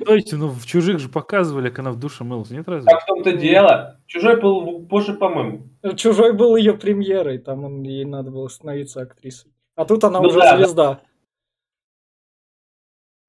[0.01, 2.89] Стойте, ну в чужих же показывали, как она в душе мылась, нет разве?
[2.89, 3.99] Так в том-то дело.
[4.07, 5.69] Чужой был позже, по-моему.
[5.95, 9.51] Чужой был ее премьерой, там он, ей надо было становиться актрисой.
[9.75, 10.57] А тут она Ну уже да, да.
[10.57, 11.01] звезда.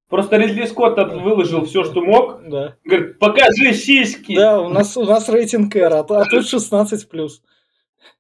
[0.09, 2.41] Просто Ридли Скотт от- выложил все, что мог.
[2.49, 2.77] Да.
[2.85, 4.37] Говорит, покажи сиськи.
[4.37, 7.43] Да, у нас, у нас рейтинг R, а, а тут 16 плюс.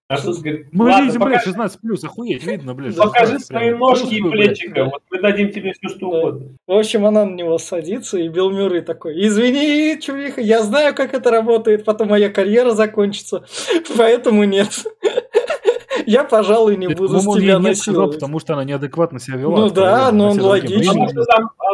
[0.09, 2.97] А тут говорит, Мы ладно, видим, блядь, покажи, 16 плюс, охуеть, видно, блядь.
[2.97, 4.85] покажи 16 свои ножки и плечика.
[4.85, 6.57] Вот мы дадим тебе все, что угодно.
[6.65, 11.13] В общем, она на него садится, и Билл Мюррей такой, извини, чувиха, я знаю, как
[11.13, 13.45] это работает, потом моя карьера закончится,
[13.97, 14.87] поэтому нет.
[16.05, 18.15] Я, пожалуй, не буду с тебя нет насиловать.
[18.15, 19.61] потому что она неадекватно себя вела.
[19.61, 21.07] Ну то да, но он логично.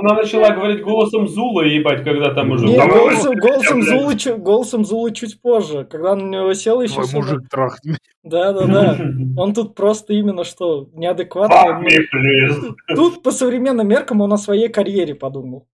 [0.00, 2.66] Она начала говорить голосом Зула, ебать, когда там уже...
[2.66, 3.82] Не, Давай, голосом.
[3.82, 6.94] Зулы, чу- голосом Зулы чуть позже, когда он на него сел еще.
[6.94, 7.98] Твой мужик трахнет.
[8.22, 8.98] Да, да, да.
[9.36, 10.88] Он тут просто именно что,
[12.12, 12.74] please.
[12.94, 15.66] Тут по современным меркам он о своей карьере подумал.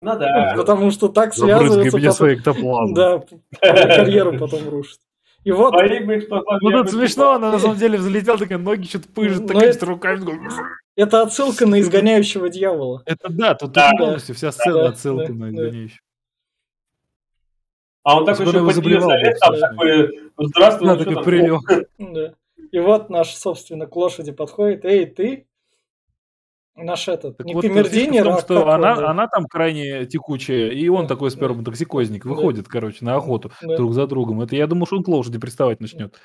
[0.00, 0.54] Ну да.
[0.56, 2.36] Потому что так Забрызгай связываться меня потом- своей.
[2.94, 3.22] Да,
[3.60, 4.98] карьеру потом рушит.
[5.44, 5.74] И вот,
[6.60, 9.86] Ну тут смешно, она на самом деле взлетела, такая ноги что-то пыжит, Ну, такая это-
[9.86, 10.20] руками.
[10.20, 10.38] такой,
[10.96, 13.02] это отсылка на изгоняющего дьявола.
[13.06, 13.90] Это да, тут Да.
[13.98, 16.00] полностью вся сцена Да, отсылка да, на изгоняющего.
[18.04, 21.60] А он так еще его под нее заболевал, залез, там такой, здравствуй, ну такой прилег.
[21.98, 22.34] Да.
[22.72, 24.84] И вот наш, собственно, к лошади подходит.
[24.84, 25.46] Эй, ты?
[26.74, 29.10] Наш этот, Так не вот, камердинер, в том, а что он, она, да.
[29.10, 31.36] она там крайне текучая, и он Да, такой да.
[31.36, 32.30] сперматоксикозник, Да.
[32.30, 33.76] выходит, короче, на охоту Да.
[33.76, 34.40] друг за другом.
[34.40, 36.18] Это я думаю, что он к лошади приставать начнет.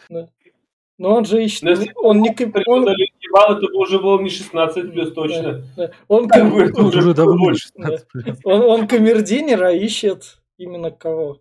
[1.00, 2.30] Но он же ищет, если он не
[2.66, 5.62] он, ебал, это бы уже было не 16 плюс точно.
[5.76, 7.68] да, он, кам- Уже давно больше.
[7.68, 8.38] 16, блин.
[8.44, 11.40] он, он камердинер, а ищет именно кого?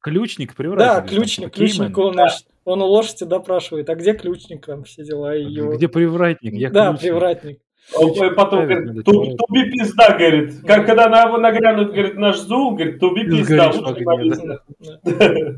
[0.00, 0.86] Ключник, привратник.
[0.86, 5.34] Да, ключник, ключник, он, наш- он у лошади допрашивает, а где ключник, там все дела,
[5.34, 5.72] и его...
[5.74, 6.52] Где привратник?
[6.54, 7.00] Я да, ключник.
[7.10, 7.60] привратник.
[7.94, 9.38] Он потом говорит, да, «Ту- человек.
[9.38, 10.60] туби пизда, говорит.
[10.66, 13.70] Как, когда на его нагрянут, говорит, наш Зул, говорит, туби пизда.
[13.70, 14.44] в лучше огне, повесить».
[15.04, 15.54] Да.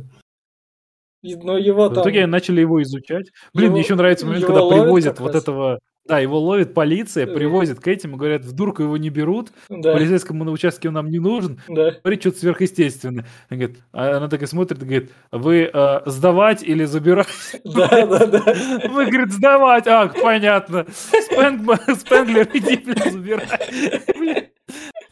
[1.23, 2.03] И- Но его В там...
[2.03, 3.31] итоге начали его изучать.
[3.55, 7.27] Блин, Его- мне еще нравится момент, его когда привозят вот этого Да, его ловит полиция,
[7.27, 10.95] привозит к этим и говорят, в дурку его не берут, Да, полицейскому на участке он
[10.95, 11.93] нам не нужен, да.
[12.03, 13.25] говорит что-то сверхъестественное.
[13.49, 17.27] Она, говорит, а она такая смотрит и говорит, вы э, сдавать или забирать?
[17.65, 18.43] Да, да, да.
[18.91, 19.87] Вы, говорит, сдавать.
[19.87, 20.85] А, понятно.
[20.89, 24.51] Спенг- Спенглер, иди, блин, забирай.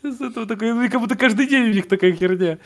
[0.03, 2.59] С этого такой, ну, и как будто каждый день у них такая херня.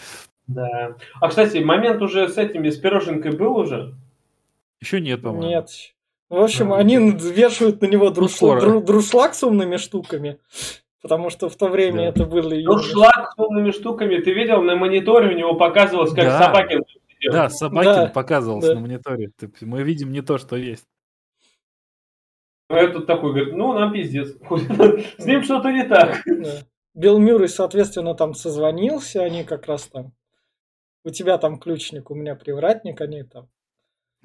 [0.49, 0.97] Да.
[1.21, 3.95] А, кстати, момент уже с этими, с пироженкой был уже?
[4.81, 5.49] Еще нет, по-моему.
[5.49, 5.69] Нет.
[6.29, 6.79] В общем, А.
[6.79, 8.61] они вешают на него друшла- скоро.
[8.61, 10.39] дру- друшлаг с умными штуками.
[11.03, 12.05] Потому что в то время Да.
[12.07, 12.65] это были...
[12.65, 16.43] Ну, шлак с умными штуками, ты видел, на мониторе у него показывалось, как Да.
[16.43, 17.33] Собакин сидел.
[17.33, 18.75] Да, Собакин Да, показывался да.
[18.75, 19.31] на мониторе.
[19.61, 20.85] Мы видим не то, что есть.
[22.69, 24.31] А Этот такой говорит, ну, нам пиздец.
[25.19, 26.23] С ним что-то не так.
[26.27, 26.51] Да.
[26.95, 30.13] Билл Мюррей, соответственно, там созвонился, они как раз там...
[31.05, 33.49] У тебя там ключник, у меня привратник, они там...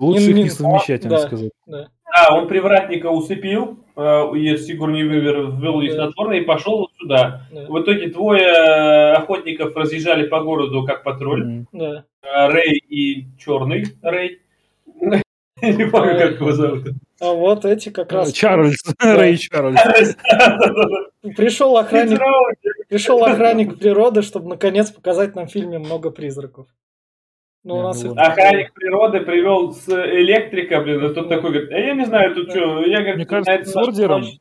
[0.02, 1.22] Лучше их не совмещать, надо да.
[1.28, 1.52] сказать.
[1.68, 1.88] Да.
[2.14, 4.02] Да, он привратника усыпил, э,
[4.36, 6.06] и Сигурни Вивер ввел ей Да.
[6.06, 7.44] снотворное и пошел вот сюда.
[7.52, 11.66] Да, В итоге двое э, охотников разъезжали по городу как патруль.
[11.72, 12.04] Да.
[12.24, 14.40] Э, Рэй и Черный Рэй.
[15.62, 16.88] Не помню, как его зовут.
[17.22, 18.34] А вот эти как раз...
[18.34, 18.78] Чарльз.
[19.00, 19.80] Рэй Чарльз.
[21.38, 22.34] Пришел охранник, Ветеран.
[22.90, 26.68] пришел охранник природы, чтобы наконец показать нам в фильме много призраков.
[27.64, 28.04] Ну, у Не, нас.
[28.04, 32.50] Охранник природы привел с электрика, блин, а тут такой говорит, а я не знаю, тут
[32.50, 34.38] что, я, говорит, Мне кажется, с ордером, плащ».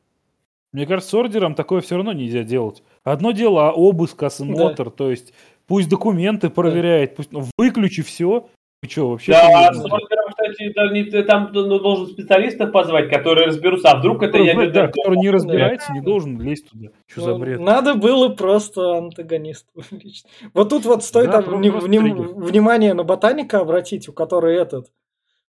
[0.72, 2.82] мне кажется, с ордером такое все равно нельзя делать.
[3.04, 5.34] Одно дело обыск, осмотр, то есть
[5.66, 8.48] пусть документы проверяет, пусть ну, выключи все.
[8.88, 9.32] Что, вообще?
[9.32, 14.38] Да, с кстати, да, не- там ну, должен специалистов позвать, которые разберутся, а вдруг это
[14.38, 16.88] я не да, который не разбирается, не должен лезть туда.
[17.06, 17.60] Что за Ну, бред?
[17.60, 20.24] Надо было просто антагонист увеличить.
[20.54, 21.72] Вот тут вот стоит Да, триггер.
[21.78, 24.86] внимание на ботаника обратить, у которой этот,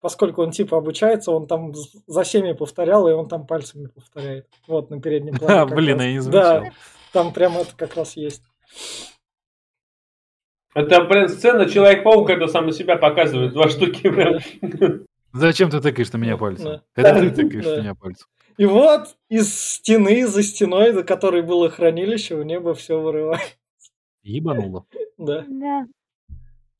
[0.00, 1.74] поскольку он типа обучается, он там
[2.06, 4.46] за всеми повторял, и он там пальцами повторяет.
[4.66, 5.60] Вот на переднем плане.
[5.60, 6.06] А, блин, раз.
[6.06, 6.22] я не Да,
[6.54, 6.72] замечал.
[7.12, 8.42] там прям это как раз есть.
[10.80, 14.10] Это, блин, сцена Человек-паук, когда сам на себя показывает два штуки.
[15.32, 16.64] Зачем ты тыкаешь на меня пальцем?
[16.64, 16.82] Да.
[16.94, 17.76] Это ты тыкаешь Да.
[17.76, 18.26] на меня пальцем.
[18.56, 23.58] И вот из стены, за стеной, за которой было хранилище, в небо все вырывает.
[24.22, 24.84] Ебануло.
[25.16, 25.44] Да.
[25.48, 25.86] Да.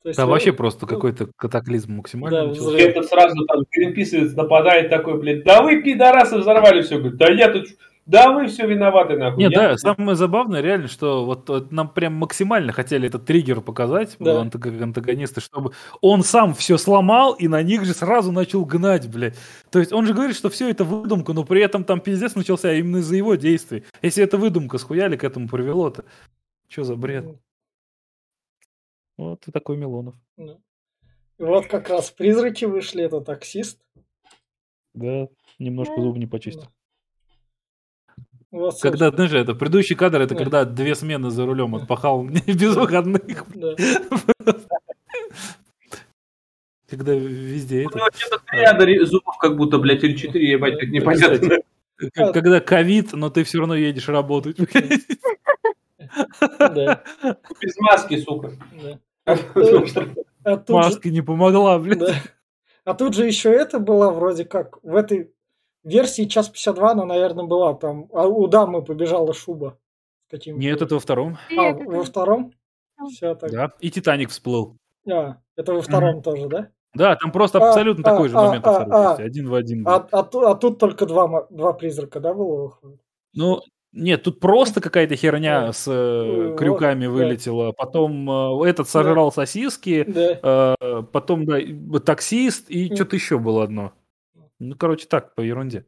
[0.01, 2.45] То есть Да вы- вообще просто какой-то катаклизм максимально.
[2.45, 2.79] Да, взрыв.
[2.79, 6.97] Это сразу там гринписовец нападает такой, блин, да вы, пидорасы, взорвали все.
[6.99, 7.67] Говорит, да я тут,
[8.11, 9.43] да вы все виноваты, нахуй.
[9.43, 13.61] Нет, Я- да, самое забавное реально, что вот, вот нам прям максимально хотели этот триггер
[13.61, 14.49] показать, Да.
[14.49, 19.37] как антагонисты, чтобы он сам все сломал и на них же сразу начал гнать, блядь.
[19.69, 22.73] То есть он же говорит, что все это выдумка, но при этом там пиздец начался
[22.73, 23.83] именно из-за его действий.
[24.01, 26.03] Если это выдумка, схуяли к этому привело-то?
[26.67, 27.25] Что за бред?
[29.17, 30.15] Вот и такой Милонов.
[30.37, 33.79] И вот как раз призраки вышли, это таксист.
[34.93, 35.27] Да,
[35.59, 36.01] немножко Да.
[36.01, 36.67] зуб не почистил.
[38.51, 40.39] Вот, Когда, знаешь, это предыдущий кадр, это Да.
[40.43, 43.45] когда две смены за рулем отпахал без выходных.
[43.53, 43.75] да.
[46.89, 47.99] Когда везде У это.
[48.51, 51.57] ряда ре- зубов, как будто, блядь, или четыре, ебать, как непонятно.
[52.15, 54.57] К- Когда ковид, но ты все равно едешь работать.
[57.61, 58.51] Без маски, сука.
[59.25, 60.05] А же,
[60.69, 61.99] Маска не помогла, блин.
[61.99, 62.15] да.
[62.85, 65.31] а тут же еще это была вроде как в этой
[65.89, 68.07] версии час 52 она, наверное, была там.
[68.13, 69.77] А у дамы побежала шуба.
[70.27, 71.37] с каким-то- Нет, это во втором.
[71.57, 72.51] А, во втором?
[73.09, 73.51] Все так.
[73.51, 73.71] Да.
[73.79, 74.77] И Титаник всплыл.
[75.11, 76.67] А, это во втором тоже, да?
[76.93, 79.15] Да, там просто А, абсолютно а, такой же а, момент а, а.
[79.15, 79.83] Один в один.
[79.83, 79.91] был.
[79.91, 82.63] А, а, а тут только два, два призрака, да, было?
[82.63, 82.99] выходит?
[83.33, 83.61] Ну,
[83.91, 85.73] нет, тут просто какая-то херня Да.
[85.73, 87.11] с э, Вот, крюками да.
[87.11, 87.71] вылетела.
[87.71, 88.29] Потом
[88.61, 90.03] э, этот сожрал сосиски.
[90.07, 90.75] Да.
[90.79, 91.57] э, Потом, да,
[92.05, 92.95] таксист и Мгм.
[92.95, 93.93] что-то еще было одно.
[94.59, 95.85] Ну, короче, так, по ерунде.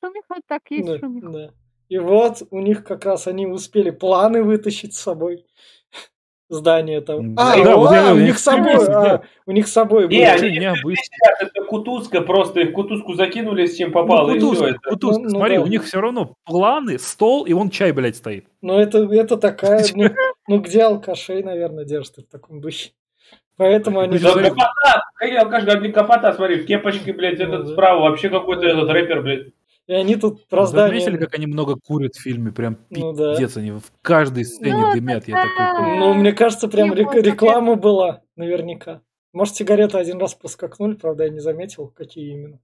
[0.00, 1.28] Шумиха так есть Да, шумиха.
[1.28, 1.50] да.
[1.88, 5.46] И вот у них как раз они успели планы вытащить с собой.
[6.50, 7.34] Здание там.
[7.34, 9.22] Да, А, да, о, вот я а, у говорю, них с собой, экстремисты, а, да.
[9.46, 10.32] у них с собой Не, было.
[10.32, 14.74] они сидят, это кутузка, просто их кутузку закинули, с чем попало, Ну, и кутузка, все.
[14.74, 14.90] Это.
[14.90, 15.18] кутузка.
[15.22, 15.62] Ну, ну Смотри, да.
[15.62, 18.46] у них все равно планы, стол, и вон чай, блядь, стоит.
[18.62, 20.08] Но это, это такая, ну,
[20.46, 22.92] ну где алкашей, наверное, держат в таком духе.
[23.58, 24.18] Поэтому они...
[24.18, 27.72] Да, алкаш, как капота, смотри, в кепочке, блядь, этот да.
[27.72, 29.48] справа, вообще какой-то этот рэпер, блядь.
[29.88, 32.52] И они тут про Заметили, как они много курят в фильме?
[32.52, 33.32] Прям Ну да.
[33.32, 35.26] пиздец, они в каждой сцене Ну, дымят.
[35.26, 35.96] Я такой.
[35.98, 39.00] Ну, мне кажется, прям рек- реклама была, наверняка.
[39.32, 42.60] Может, сигареты один раз проскакнули, правда, я не заметил, какие именно.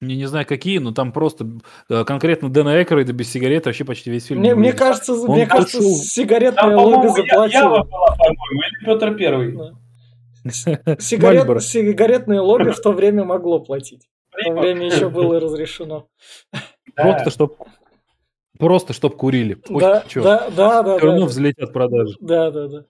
[0.00, 1.46] Не, не знаю какие, но там просто
[1.88, 4.40] э, конкретно Дэна Экройда без сигарет вообще почти весь фильм.
[4.40, 7.68] Мне, не мне кажется, Он мне кажется, пошел- сигаретное Там, лого по-моему, Я- Ява заплатил.
[7.90, 9.52] была, по-моему, или Петр Первый.
[9.56, 9.72] Да.
[10.98, 14.08] Сигарет, сигаретное лобби в то время могло платить.
[14.30, 16.08] В то время еще было разрешено.
[16.94, 17.56] Просто чтоб
[18.58, 19.58] просто чтоб курили.
[19.68, 22.14] Ой, Да, чё, да, да, да, всё равно да, взлетят продажи.
[22.20, 22.84] да, да, да.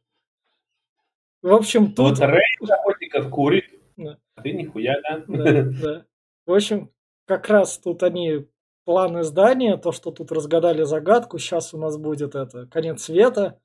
[1.42, 2.18] В общем, тут...
[2.18, 3.64] Вот Рейд охотников курит.
[3.96, 4.18] Да.
[4.36, 5.22] А ты нихуя, да?
[5.26, 6.04] Да, да.
[6.46, 6.90] В общем,
[7.30, 8.48] как раз тут они
[8.84, 13.56] планы здания, то, что тут разгадали загадку, сейчас у нас будет это конец света.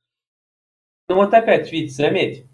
[1.10, 2.46] Ну вот опять, Вить, заметь.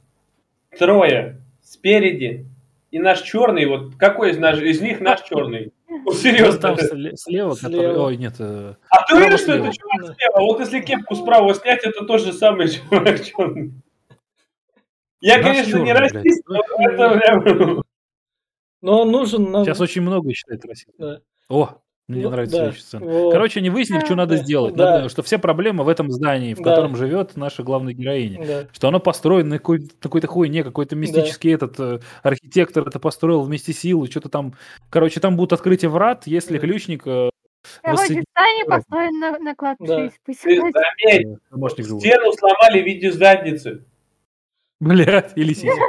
[0.79, 2.45] Трое спереди.
[2.91, 5.73] И наш черный, вот какой из, наш, из них наш черный?
[5.89, 6.61] Ну, серьезно.
[6.61, 7.75] там сле- слева, который...
[7.91, 8.05] Слева.
[8.05, 9.65] Ой, нет, э, А ты уверен, что слева.
[9.65, 10.39] это чувак слева?
[10.39, 13.73] Вот если кепку справа снять, это тот же самый чувак черный.
[15.19, 16.13] Я, Наш конечно, не черный, блядь.
[16.13, 17.83] расист, но это прям...
[18.81, 19.63] Но он нужен нам...
[19.65, 20.93] Сейчас очень много считает Россия.
[20.97, 21.19] Да.
[21.49, 21.77] О,
[22.07, 22.63] мне Ну, нравится да.
[22.63, 23.05] следующая сцена.
[23.05, 23.31] Вот.
[23.31, 24.43] Короче, они выяснили, что надо Да.
[24.43, 24.75] сделать.
[24.75, 24.97] Да.
[24.97, 26.63] Надо, что все проблемы в этом здании, в Да.
[26.71, 28.45] котором живет наша главная героиня.
[28.45, 28.67] Да.
[28.73, 33.71] Что оно построено на какой- какой-то хуйне, какой-то мистический этот э, архитектор это построил вместе
[33.73, 34.55] силы, что-то там.
[34.89, 36.59] Короче, там будут открытие врат, если Да.
[36.59, 37.29] ключник э,
[37.83, 39.99] Короче, здание построено на, на клад Да.
[40.09, 40.15] 6.
[40.25, 40.79] Ты Посылайте.
[40.79, 43.85] заметь, стену сломали в виде задницы.
[44.79, 45.79] Блядь, или сиси.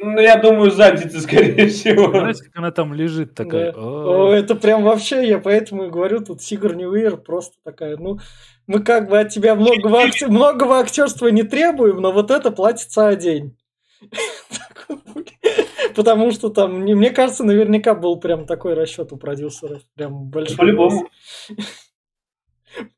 [0.00, 2.10] Ну, я думаю, задницы, скорее всего.
[2.10, 3.72] Знаете, как она там лежит такая.
[3.72, 3.78] Да.
[3.80, 4.28] «О».
[4.28, 8.18] О, это прям вообще, я поэтому и говорю, тут Сигурни Уивер просто такая, ну,
[8.66, 13.08] мы как бы от тебя многого, акте- многого актерства не требуем, но вот это платится
[13.08, 13.56] будет.
[15.94, 20.56] Потому что там, не- мне кажется, наверняка был прям такой расчет у продюсеров, прям большой.
[20.56, 21.08] По-любому.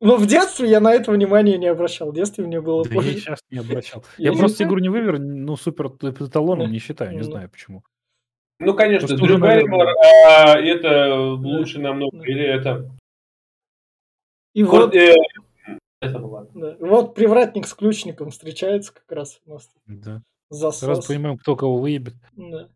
[0.01, 2.11] Но в детстве я на это внимание не обращал.
[2.11, 3.19] В детстве мне было Да я пофиг.
[3.19, 4.05] сейчас не обращал.
[4.19, 6.73] Я Я просто не- Сигурни Вивер, ну, супер эталоном Да.
[6.73, 7.25] не считаю, не Ну.
[7.25, 7.83] знаю почему.
[8.59, 9.89] Ну, конечно, наверное, Бэрримор,
[10.27, 12.23] а, это лучше намного.
[12.27, 12.91] Или это...
[14.55, 15.15] И Вот, вот, э,
[16.03, 16.47] это было.
[16.55, 19.71] да, вот привратник с ключником встречается как раз у нас.
[19.87, 20.21] Да.
[20.51, 20.81] Засос.
[20.81, 22.15] Сразу понимаем, кто кого выебет.
[22.37, 22.69] Да.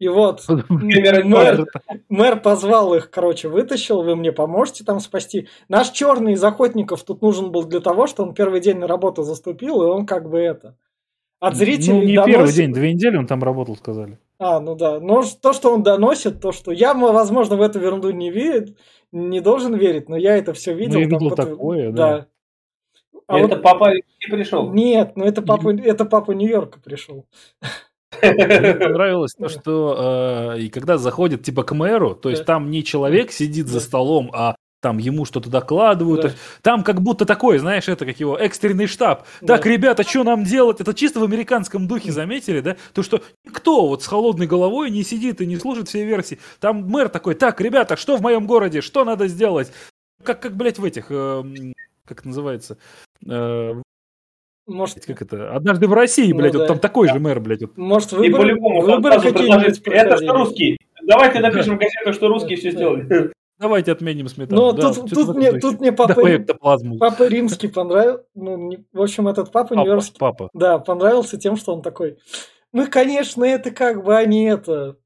[0.00, 1.66] И вот мэр,
[2.08, 5.48] мэр позвал их, короче, вытащил, вы мне поможете там спасти.
[5.68, 9.22] Наш черный из охотников тут нужен был для того, что он первый день на работу
[9.22, 10.76] заступил, и он как бы это...
[11.40, 14.18] От зрителей Ну, не доносит- первый день, две недели он там работал, сказали.
[14.38, 14.98] А, ну да.
[14.98, 18.74] Но то, что он доносит, то, что я, возможно, в эту ерунду не верю,
[19.12, 20.98] не должен верить, но я это все видел.
[20.98, 22.26] я там видел потом- такое, да.
[23.26, 24.72] А Это вот- папа не пришел.
[24.72, 27.26] Нет, ну это папа, это папа Нью-Йорка пришел.
[28.22, 32.84] Мне понравилось то, что э, и когда заходит типа к мэру, то есть там не
[32.84, 36.20] человек сидит за столом, а там ему что-то докладывают.
[36.20, 36.32] Да.
[36.60, 39.26] Там как будто такой, знаешь, это как его экстренный штаб.
[39.40, 39.56] Да.
[39.56, 40.78] Так, ребята, что нам делать?
[40.78, 42.76] Это чисто в американском духе, заметили, да?
[42.92, 46.38] То, что никто вот с холодной головой не сидит и не слушает все версии.
[46.60, 48.82] Там мэр такой, так, ребята, что в моем городе?
[48.82, 49.72] Что надо сделать?
[50.22, 51.72] Как, как блядь, в этих, эм,
[52.04, 52.76] как это называется?
[53.26, 53.80] Э,
[54.66, 55.54] Может, как это?
[55.54, 56.60] Однажды в России, Ну блядь, да.
[56.60, 57.60] вот там такой же мэр, блядь.
[57.62, 57.76] вот.
[57.76, 60.78] может И выборы, по-любому выборы какие-нибудь Это что русский.
[61.02, 62.76] Давайте напишем газету, что русские все Да.
[62.78, 63.32] сделали.
[63.58, 64.60] Давайте отменим сметану.
[64.60, 66.14] Ну, Да, тут, тут, мне, тут мне папа,
[66.98, 68.24] папа римский понравился.
[68.34, 70.50] Ну, не- в общем, этот папа, Папа, Нью-Йоркский, папа.
[70.54, 72.16] да, понравился тем, что он такой.
[72.72, 74.96] Мы, конечно, это как бы они это.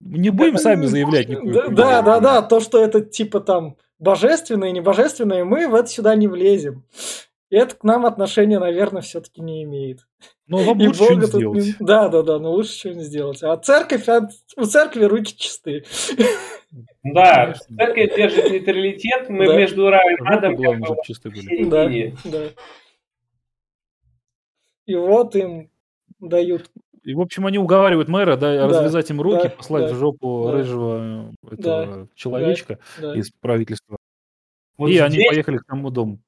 [0.00, 4.68] Не будем сами заявлять никакую Да, да, да, да, то, что это типа там божественное
[4.68, 6.84] и небожественное, мы в это сюда не влезем.
[7.50, 10.06] И это к нам отношения, наверное, все-таки не имеет.
[10.46, 11.64] Но вам лучше тут сделать.
[11.64, 13.42] не- Да, да, да, но лучше что-нибудь сделать.
[13.42, 15.84] А церковь, а у церкви руки чистые.
[17.02, 17.76] Да, Конечно.
[17.76, 19.56] церковь держит нейтралитет, мы Да.
[19.56, 21.40] между Раем Адом главное, бы чтобы чистые были.
[21.42, 22.16] середине.
[22.24, 22.44] Да.
[24.86, 25.70] И вот им
[26.20, 26.70] дают.
[27.04, 29.96] И, в общем, они уговаривают мэра да, Да, развязать им руки, да, послать да, в
[29.98, 30.52] жопу да.
[30.52, 33.14] рыжего этого человечка Да.
[33.16, 33.96] из правительства.
[34.76, 36.20] Вот и они здесь- поехали к тому дому.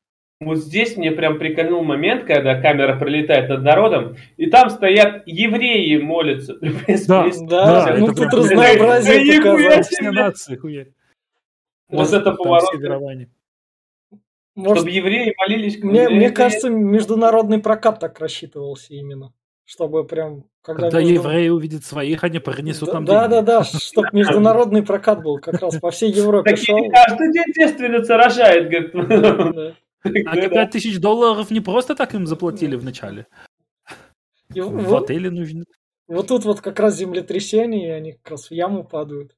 [0.42, 5.98] Вот здесь мне прям прикольнул момент, когда камера пролетает над народом, и там стоят евреи
[5.98, 6.54] молятся.
[7.06, 7.28] Да.
[7.42, 9.90] Да, Да, ну это тут разнообразие показать.
[10.00, 10.86] нации, хуя.
[11.90, 12.70] Вот Да, это поворот.
[14.54, 15.76] Может, Чтобы евреи молились.
[15.78, 19.32] к- мне, мне кажется, международный прокат так рассчитывался именно.
[19.66, 20.44] Чтобы прям...
[20.62, 23.30] Когда, Когда между- евреи увидят своих, они принесут Да, нам да, деньги.
[23.32, 28.16] да, да, чтобы международный прокат был как раз по всей Европе Такие каждый день девственница
[28.16, 29.74] рожает, говорит.
[30.04, 30.10] Да.
[30.26, 33.26] А 5 тысяч долларов не просто так им заплатили вначале.
[34.48, 35.64] В отеле нужно.
[36.08, 39.36] вот тут вот как раз землетрясение, и они как раз в яму падают.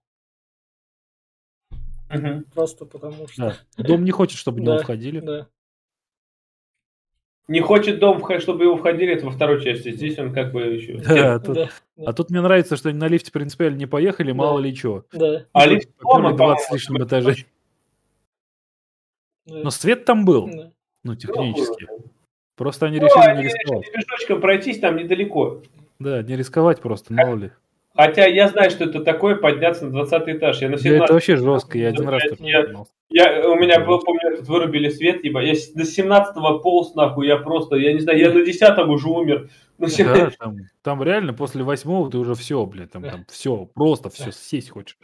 [2.55, 3.57] Просто потому что...
[3.77, 3.85] Да.
[3.85, 5.21] Дом не хочет, чтобы в него Да, входили.
[5.21, 5.49] Да.
[7.49, 9.91] Не хочет дом, чтобы его входили, это во второй части.
[9.91, 10.99] Здесь он как бы еще...
[10.99, 11.69] Да, тут- Да,
[12.07, 15.05] А тут мне нравится, что они на лифте принципиально не поехали, мало ли что.
[15.13, 17.47] да, А лифт дома, 20 с лишним этажей.
[19.47, 20.71] Да, Но свет там был, да.
[21.05, 21.87] ну, технически.
[21.91, 22.05] Ну,
[22.57, 23.83] Просто они Ну, решили не они рисковать.
[23.87, 25.63] решили пешочком пройтись там недалеко.
[25.99, 27.51] Да, не рисковать просто, мало ли.
[27.95, 30.61] Хотя я знаю, что это такое подняться на 20 этаж.
[30.63, 32.85] Я на 17 это вообще жестко, я один раз я-.
[33.11, 35.47] Я, у меня был, помню, этот вырубили свет, ебать.
[35.47, 39.09] Я с- до 17-го полз, нахуй, я просто, я не знаю, я на 10 уже
[39.09, 39.51] умер.
[39.79, 43.67] Ну, все- Да, там, там реально после восьмого ты уже все, блядь, там, там все,
[43.75, 44.97] просто все, сесть хочешь.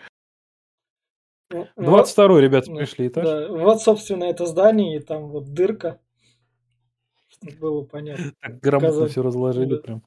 [1.51, 3.25] Вот- 22 ребята, да, пришли этаж.
[3.25, 5.99] да, вот, собственно, это здание, и там вот дырка.
[7.29, 8.33] Чтобы было понятно.
[8.41, 9.11] Так грамотно Показать.
[9.13, 9.81] все разложили Да.
[9.83, 10.03] прям.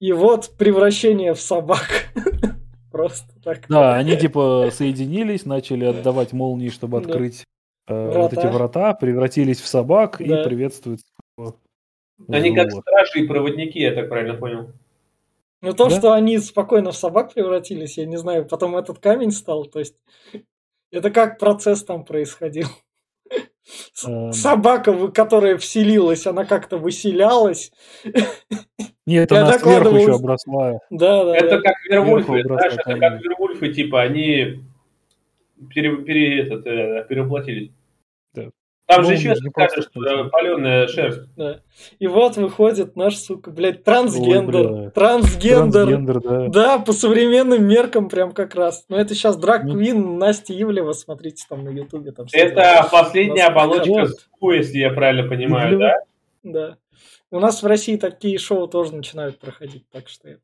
[0.00, 1.86] И вот превращение в собак.
[2.92, 3.66] Просто так.
[3.68, 7.06] Да, они типа соединились, начали отдавать молнии, чтобы Да.
[7.08, 7.44] открыть
[7.88, 8.94] э, вот эти Врата.
[8.94, 10.40] превратились в собак Да.
[10.42, 11.00] и приветствуют.
[11.34, 11.56] своего
[12.28, 14.72] Они как стражи и проводники, я так правильно понял.
[15.60, 15.96] Ну то, Да?
[15.96, 19.96] что они спокойно в собак превратились, я не знаю, потом этот камень стал, то есть
[20.92, 22.68] это как процесс там происходил.
[24.06, 24.32] Эм.
[24.32, 27.72] Собака, которая вселилась, она как-то выселялась.
[29.04, 30.80] Нет, Я она сверху еще обросла.
[30.90, 31.60] Да, да, Это да.
[31.62, 34.62] как вервульфы, знаешь, это как вервульфы, типа, они
[35.74, 37.04] пере, пере- этот, э,
[38.88, 39.90] Там же Ну, еще не скажешь,
[40.32, 41.20] паленая шерсть.
[41.36, 41.60] да.
[41.98, 44.66] И вот выходит наш, сука, блядь, трансгендер.
[44.72, 44.90] Ой, бля.
[44.90, 45.86] Трансгендер.
[45.86, 46.48] Трансгендер, да.
[46.48, 48.86] Да, по современным меркам прям как раз.
[48.88, 49.74] Но это сейчас Драг Ну.
[49.74, 52.12] Квин, Настя Ивлева, смотрите там на Ютубе.
[52.12, 52.88] Там все Это дела.
[52.90, 54.06] последняя Нас оболочка.
[54.40, 55.92] СУ, если я правильно понимаю, Ивлева?
[56.42, 56.50] да?
[56.68, 56.76] Да.
[57.30, 60.40] У нас в России такие шоу тоже начинают проходить, так что это.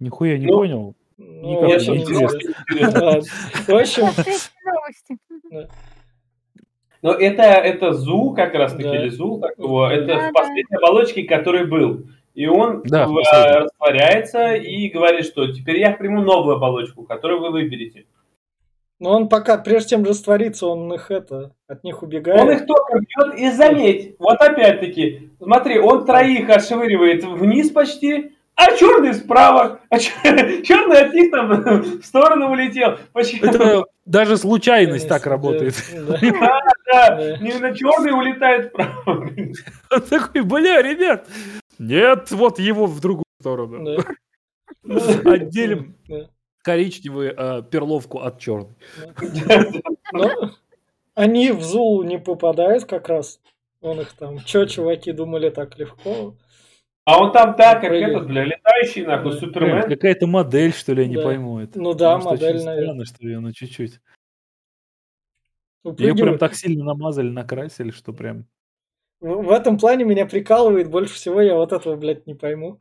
[0.00, 0.94] Нихуя не Ну, понял.
[1.18, 3.20] Ну, Никак не интересно.
[3.66, 5.68] В общем.
[7.02, 8.96] Но это, это ЗУ как раз таки, Да.
[8.96, 10.30] или ЗУ, как его, это Да, в да.
[10.32, 12.04] последней оболочке, который был.
[12.34, 17.40] И он Да, в а, растворяется и говорит, что теперь я приму новую оболочку, которую
[17.40, 18.04] вы выберете.
[19.00, 22.60] но он пока, прежде чем раствориться, он их это, от них Он убегает.
[22.60, 29.14] их только бьет, и заметь, вот опять-таки, смотри, он троих отшвыривает вниз почти, а черный
[29.14, 31.48] справа, а черный от них там
[32.00, 32.98] в сторону улетел.
[33.12, 33.44] Почему?
[33.50, 35.74] Это даже случайность так Да, работает.
[35.94, 36.18] да.
[36.20, 37.34] Да, Да.
[37.36, 39.30] именно черный улетает вправо.
[39.90, 41.28] Он такой, бля, ребят,
[41.78, 43.84] нет, вот его в другую сторону.
[43.84, 44.04] Да.
[45.24, 46.28] Отделим Да.
[46.62, 48.74] коричневую э, перловку от черной.
[50.12, 50.50] Но
[51.14, 53.40] они в Зулу не попадают как раз.
[53.80, 56.34] Он их там, чё, чуваки, думали так легко.
[57.10, 59.38] А он там так, как этот, бля, летающий, нахуй, Да.
[59.38, 59.82] Супермен.
[59.88, 61.22] Какая-то модель, что ли, я не Да.
[61.22, 61.80] пойму это.
[61.80, 62.84] Ну да, Может, очень модель, наверное.
[62.84, 64.00] странно, что ее на чуть-чуть.
[65.96, 68.44] Ее прям так сильно намазали, накрасили, что прям...
[69.20, 72.78] В в этом плане меня прикалывает больше всего, я вот этого, блядь, не пойму.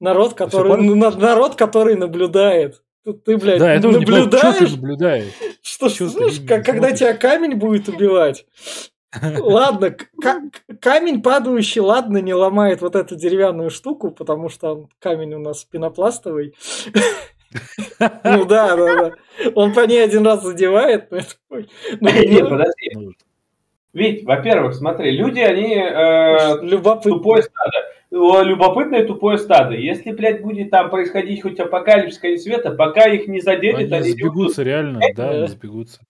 [0.00, 0.82] Народ, который, понял?
[0.82, 2.82] ну, на- народ, который наблюдает.
[3.04, 5.32] Ты, блядь, Да, не понимаю, что наблюдаешь, ты наблюдаешь.
[5.62, 8.44] что, слушай, именно как- когда тебя камень будет убивать.
[9.38, 9.96] Ладно,
[10.80, 15.64] камень падающий, ладно, не ломает вот эту деревянную штуку, потому что он- камень у нас
[15.64, 16.54] пенопластовый.
[18.24, 19.12] Ну да, да, да.
[19.54, 21.20] Он по ней один раз задевает, ну,
[22.00, 23.16] Нет, подожди.
[23.94, 28.44] Ведь, во-первых, смотри, люди, они э, тупое стадо.
[28.44, 29.74] Любопытное тупое стадо.
[29.74, 34.62] Если, блядь, будет там происходить хоть апокалипсис, конец света, пока их не заденет, Они сбегутся,
[34.62, 35.30] реально, да, Да.
[35.30, 36.00] они сбегутся.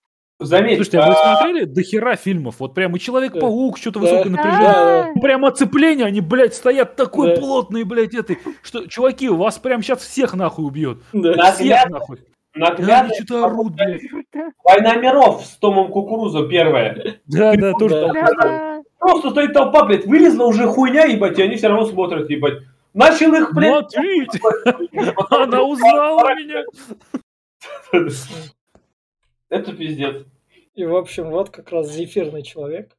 [0.41, 2.57] Заметь, Слушайте, а вы а, смотрели до хера фильмов?
[2.61, 4.05] Вот прям и Человек-паук, что-то Да.
[4.07, 4.69] высокое напряжение.
[4.69, 5.21] Да, Да.
[5.21, 7.41] Прям оцепление, они, блядь, стоят такой Да.
[7.41, 10.99] плотный, блядь, этой, что, чуваки, вас прям сейчас всех нахуй убьет.
[11.13, 11.35] Да.
[11.35, 11.53] Да.
[11.53, 12.19] Всех нахуй.
[12.55, 13.73] наглядно что-то орут.
[14.65, 17.17] Война миров с Томом Кукурузом первая.
[17.27, 18.13] Да, да, тоже Да.
[18.41, 18.83] Да.
[19.01, 22.63] Просто стоит толпа, блядь, вылезла уже хуйня, ебать, и они все равно смотрят, ебать.
[22.95, 24.41] Начал их, блядь, Смотрите,
[25.31, 26.65] она узнала меня.
[29.49, 30.25] Это пиздец.
[30.75, 32.97] И, в общем, вот как раз зефирный человек.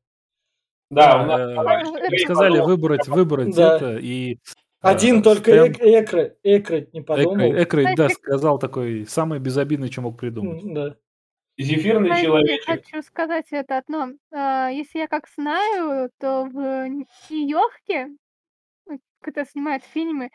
[0.90, 4.40] Да, у нас Э, Андрей Сказали выбрать, выбрать это и...
[4.82, 7.52] Один э, только Стэм- эк- Экры, Экры не подумал.
[7.54, 10.62] Экрей, да, сказал такой, самый безобидный, что мог придумать.
[10.64, 10.96] Да.
[11.58, 12.66] Зефирный Знаете, человечек.
[12.66, 14.14] хочу сказать это одно.
[14.72, 18.08] Если я как знаю, то в Нью-Йорке,
[19.20, 20.30] когда снимают фильмы,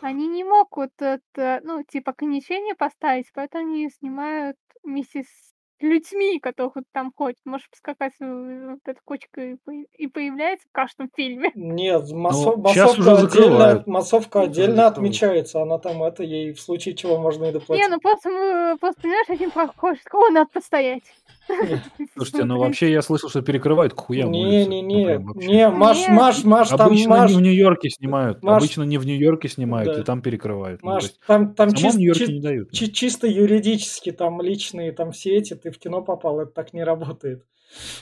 [0.00, 5.47] они не могут это, ну, типа, ограничения поставить, поэтому они снимают вместе с
[5.80, 7.36] людьми, которых вот там ходят.
[7.44, 11.50] Может поскакать э, вот эта кочка и по- и появляется в каждом фильме.
[11.54, 15.62] Нет, Ну, щас массовка, уже отдельно, массовка отдельно отмечается.
[15.62, 17.84] Она там это ей в случае чего можно и доплатить.
[17.84, 21.02] Не, ну просто, мы- просто понимаешь, один проходит, о, надо постоять.
[22.14, 24.68] Слушайте, ну вообще я слышал, что перекрывают к хуям улицы.
[24.68, 25.48] Ну, Не-не-не, прям вообще.
[25.48, 26.08] не, Маш.
[26.08, 28.42] Маш, Маш, там Обычно Маш, не в Нью-Йорке снимают.
[28.42, 30.00] Маш- Обычно не в Нью-Йорке снимают, Да.
[30.00, 30.82] и там перекрывают.
[30.82, 32.70] Ну, Маш, есть там, там чис- Нью-Йорке чи- не дают.
[32.72, 36.84] чи- чисто юридически, там личные, там все эти, ты в кино попал, это так не
[36.84, 37.44] работает.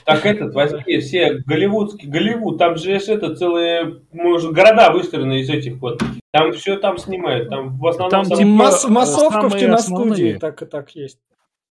[0.05, 5.77] Так этот, возьми все голливудские, Голливуд, там же это целые, может, города выстроены из этих
[5.77, 6.01] вот.
[6.31, 8.25] Там все там снимают, там в основном...
[8.25, 11.19] Там типа, массовка в киностудии так и так есть.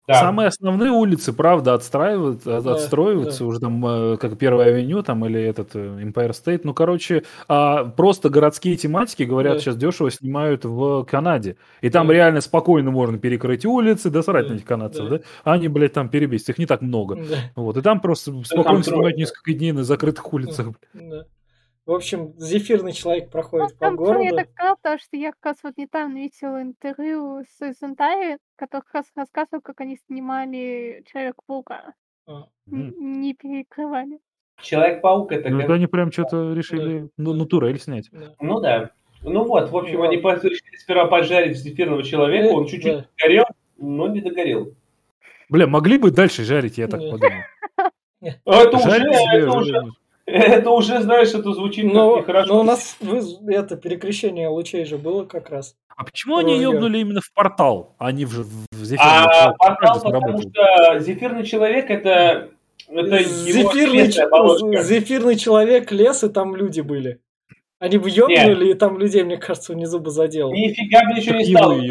[0.05, 0.15] Да.
[0.15, 3.45] Самые основные улицы, правда, отстраивают, да, отстроиваются да.
[3.45, 6.61] уже там, э, как Первая авеню там или этот э, Empire State.
[6.65, 9.59] Ну, короче, а просто городские тематики, говорят, да.
[9.59, 11.55] сейчас дешево снимают в Канаде.
[11.79, 12.13] И там да.
[12.13, 14.53] реально спокойно можно перекрыть улицы, да срать да.
[14.53, 15.17] на этих канадцев, да.
[15.19, 15.23] да?
[15.45, 17.15] Они, блядь, там перебесят, их не так много.
[17.15, 17.37] Да.
[17.55, 20.67] Вот, и там просто спокойно там снимают несколько дней на закрытых улицах.
[20.93, 21.25] Да.
[21.85, 24.23] В общем, зефирный человек проходит ну, по там, городу.
[24.23, 28.83] Я так сказала, потому что я как раз вот недавно видела интервью с Зентари, который
[28.83, 31.93] как раз рассказывал, как они снимали Человек-паука.
[32.25, 32.47] А.
[32.67, 34.19] Не перекрывали.
[34.61, 35.49] Человек-паук это...
[35.49, 35.71] Ну, как...
[35.71, 37.07] они прям что-то решили да.
[37.17, 38.07] ну, ну, турель снять.
[38.11, 38.33] Да.
[38.39, 38.91] Ну да.
[39.21, 43.05] Ну вот, в общем, ну, они решили сперва поджарить зефирного человека, он чуть-чуть да.
[43.21, 43.45] горел,
[43.77, 44.73] но не догорел.
[45.49, 47.43] Бля, могли бы дальше жарить, я так подумал.
[48.45, 49.81] Это уже, это уже,
[50.25, 52.53] это уже, знаешь, это звучит но, нехорошо.
[52.53, 52.97] Но у нас
[53.47, 55.75] это перекращение лучей же было как раз.
[55.95, 59.05] А почему они ёбнули именно в портал, а не в, в зефирный?
[59.05, 62.49] А портал, потому что зефирный человек это
[62.87, 64.11] это зефирный,
[64.83, 67.19] зефирный человек лес, и там люди были.
[67.83, 70.53] Они бы ёбнули, и там людей, мне кажется, внизу бы задело.
[70.53, 71.81] Нифига бы ничего не стало.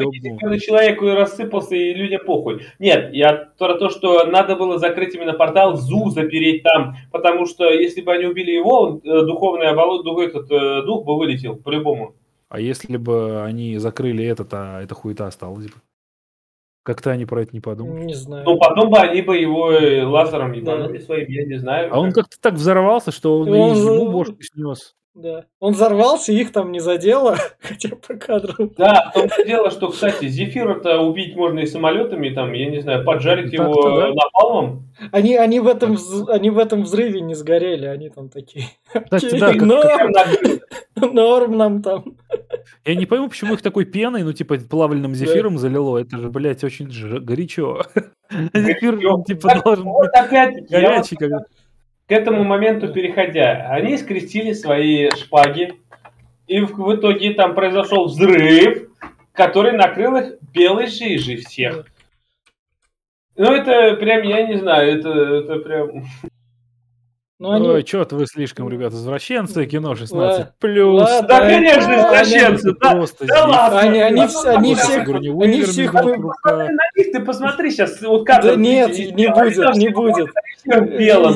[0.40, 2.62] Когда человек рассыпался, и людям похуй.
[2.78, 7.68] Нет, я про то, что надо было закрыть именно портал, ЗУ запереть там, потому что
[7.68, 12.14] если бы они убили его, э, духовный оболот, дух, этот э, дух бы вылетел, по-любому.
[12.49, 15.74] А если бы они закрыли этот, а эта хуета осталась бы?
[16.84, 18.05] Как-то они про это не подумали.
[18.05, 18.47] Не знаю.
[18.47, 21.05] Ну, потом бы они бы его э, лазером ебанули да.
[21.05, 21.95] своим, я не знаю.
[21.95, 23.76] А он как-то так взорвался, что он, он...
[23.76, 24.95] и ему бошку снес.
[25.14, 25.44] Да.
[25.60, 28.72] Он взорвался, их там не задело, хотя по кадру.
[28.78, 33.04] Да, в том дело, что, кстати, Зефира-то убить можно и самолетами, там, я не знаю,
[33.04, 34.08] поджарить его да.
[34.14, 34.88] напалмом.
[35.10, 35.98] Они, они, в этом,
[36.28, 38.68] они в этом взрыве не сгорели, они там такие.
[38.86, 40.12] Кстати, да, норм,
[41.14, 42.16] норм нам там.
[42.86, 45.98] Я не пойму, почему их такой пеной, ну, типа, плавленным зефиром залило.
[45.98, 46.88] Это же, блядь, очень
[47.20, 47.82] горячо.
[48.30, 51.18] Зефир, типа, должен быть горячий.
[52.12, 55.80] К этому моменту переходя, они скрестили свои шпаги,
[56.46, 58.90] и в, в итоге там произошел взрыв,
[59.32, 61.86] который накрыл их белой жижей всех.
[63.34, 66.04] Ну, это прям, я не знаю, это, это прям...
[67.43, 67.68] Ну, они...
[67.68, 71.01] Ой, что-то вы слишком, ребята, извращенцы, кино 16 плюс.
[71.03, 73.80] Ладно, да, конечно, извращенцы, да, просто да ладно.
[73.80, 75.93] Они, они, они всех, они всех...
[75.93, 80.30] На них ты посмотри сейчас, вот как Да нет, не будет, не будет.
[80.64, 81.34] Белым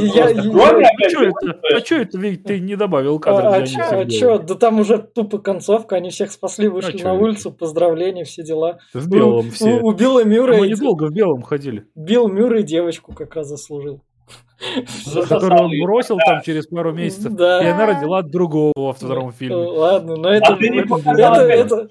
[1.75, 5.97] А что это, ведь ты не добавил кадр А что, да там уже тупо концовка,
[5.97, 8.79] они всех спасли, вышли на улицу, поздравления, все дела.
[8.95, 9.81] В белом все.
[9.81, 10.61] У Билла Мюррея...
[10.61, 11.89] Мы недолго в белом ходили.
[11.97, 14.03] Билл Мюррей девочку как раз заслужил.
[15.29, 19.57] Которую он бросил там через пару месяцев, и она родила другого во втором фильме.
[19.57, 20.55] Ладно, но это...
[20.55, 21.89] А это,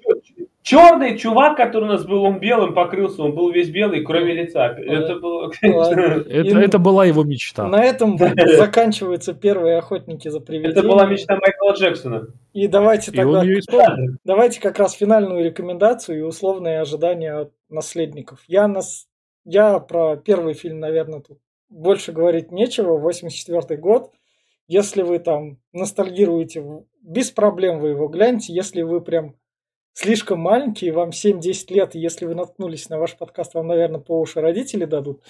[0.65, 4.69] Черный чувак, который у нас был, он белым покрылся, он был весь белый, кроме лица.
[4.69, 7.67] Это было, Это, это была его мечта.
[7.67, 8.17] На этом
[8.57, 10.79] заканчиваются первые охотники за привидениями.
[10.79, 12.29] Это была мечта Майкла Джексона.
[12.53, 13.43] И давайте и тогда...
[14.23, 18.39] Давайте как раз финальную рекомендацию и условные ожидания от наследников.
[18.47, 19.05] Я, нас,
[19.43, 21.37] я про первый фильм, наверное, тут
[21.75, 22.97] больше говорить нечего.
[22.97, 24.11] 84 год.
[24.67, 26.63] Если вы там ностальгируете,
[27.01, 28.53] без проблем вы его гляньте.
[28.53, 29.35] Если вы прям
[29.93, 34.19] слишком маленький, вам 7-10 лет, и если вы наткнулись на ваш подкаст, вам, наверное, по
[34.19, 35.21] уши родители дадут,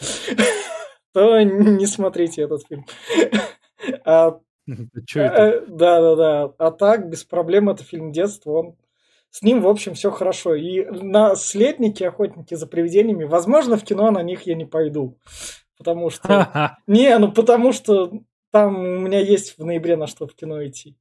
[1.13, 2.85] то не смотрите этот фильм.
[4.03, 6.53] А, э, да, да, да.
[6.57, 8.51] А так, без проблем, это фильм детства.
[8.51, 8.75] Он
[9.29, 10.55] с ним, в общем, все хорошо.
[10.55, 15.19] И наследники, охотники за привидениями, возможно, в кино на них я не пойду.
[15.77, 16.77] Потому что...
[16.87, 18.11] Не, ну потому что
[18.51, 20.97] там у меня есть в ноябре на что в кино идти.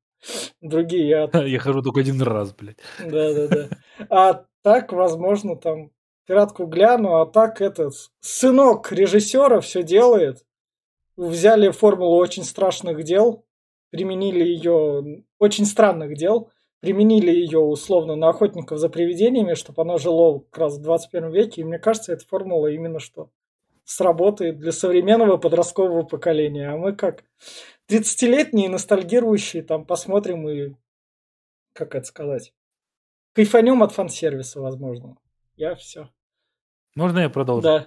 [0.60, 1.30] Другие я...
[1.44, 2.78] Я хожу только один раз, блядь.
[2.98, 3.68] Да-да-да.
[4.08, 5.90] А так, возможно, там
[6.26, 10.44] пиратку гляну, а так этот сынок режиссера все делает.
[11.16, 13.44] Взяли формулу очень страшных дел,
[13.90, 20.40] применили ее очень странных дел, применили ее условно на охотников за привидениями, чтобы оно жило
[20.40, 21.60] как раз в 21 веке.
[21.60, 23.30] И мне кажется, эта формула именно что
[23.84, 26.70] сработает для современного подросткового поколения.
[26.70, 27.24] А мы как
[27.90, 30.74] 30-летние ностальгирующие там посмотрим и,
[31.72, 32.52] как это сказать,
[33.34, 35.16] кайфанем от фан-сервиса, возможно.
[35.56, 36.10] Я все.
[36.96, 37.62] Можно я продолжу?
[37.62, 37.86] Да.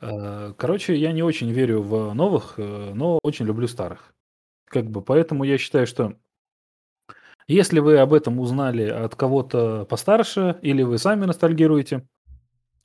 [0.00, 4.14] Э, короче, я не очень верю в новых, э, но очень люблю старых.
[4.66, 6.14] Как бы, поэтому я считаю, что
[7.46, 12.06] если вы об этом узнали от кого-то постарше, или вы сами ностальгируете,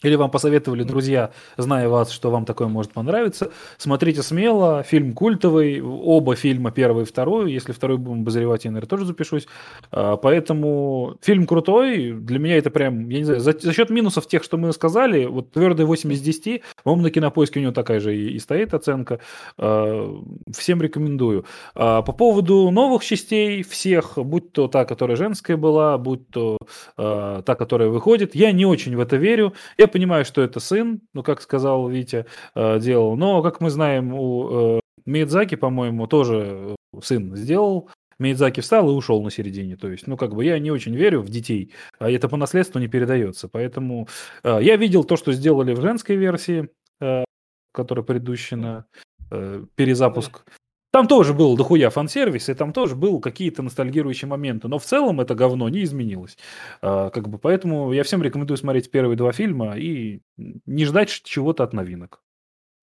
[0.03, 3.51] или вам посоветовали друзья, зная вас, что вам такое может понравиться.
[3.77, 7.51] Смотрите смело, фильм культовый, оба фильма, первый и второй.
[7.53, 9.47] Если второй будем обозревать, я, наверное, тоже запишусь.
[9.91, 14.27] А, поэтому фильм крутой, для меня это прям, я не знаю, за, за счет минусов
[14.27, 17.99] тех, что мы сказали, вот твердый 8 из 10, по-моему, на кинопоиске у него такая
[17.99, 19.19] же и, и стоит оценка.
[19.57, 20.21] А,
[20.51, 21.45] всем рекомендую.
[21.75, 26.57] А, по поводу новых частей всех, будь то та, которая женская была, будь то
[26.95, 29.53] та, которая выходит, я не очень в это верю.
[29.83, 33.17] Я понимаю, что это сын, ну, как сказал Витя, э, делал.
[33.17, 37.89] Но, как мы знаем, у э, Миядзаки, по-моему, тоже э, сын сделал.
[38.17, 39.75] Миядзаки встал и ушел на середине.
[39.75, 42.79] То есть, ну, как бы я не очень верю в детей, а это по наследству
[42.79, 43.49] не передается.
[43.49, 44.07] Поэтому
[44.45, 46.69] э, я видел то, что сделали в женской версии,
[47.01, 47.25] э,
[47.73, 48.85] которая предыдущая
[49.31, 50.45] э, перезапуск.
[50.93, 55.21] Там тоже был дохуя фан-сервис, и там тоже был какие-то ностальгирующие моменты, но в целом
[55.21, 56.37] это говно не изменилось.
[56.83, 61.63] А, как бы, поэтому я всем рекомендую смотреть первые два фильма и не ждать чего-то
[61.63, 62.21] от новинок.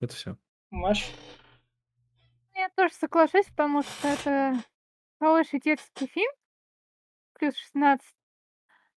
[0.01, 0.37] Это все.
[0.73, 1.09] Маш?
[2.57, 4.61] Я тоже соглашусь, потому что это
[5.21, 6.33] хороший детский фильм,
[7.39, 8.05] плюс 16.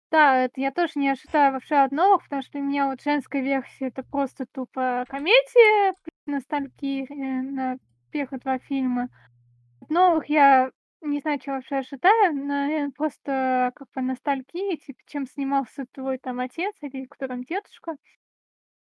[0.09, 3.43] Да, это я тоже не ожидаю вообще от новых, потому что у меня вот женская
[3.43, 5.93] версия это просто тупо комедия,
[6.25, 7.77] ностальгия э, на
[8.13, 9.09] первых два фильма.
[9.81, 10.71] От новых я
[11.01, 16.39] не знаю, чего вообще ожидаю, наверное, просто как бы ностальгии, типа, чем снимался твой там
[16.39, 17.97] отец или кто там дедушка.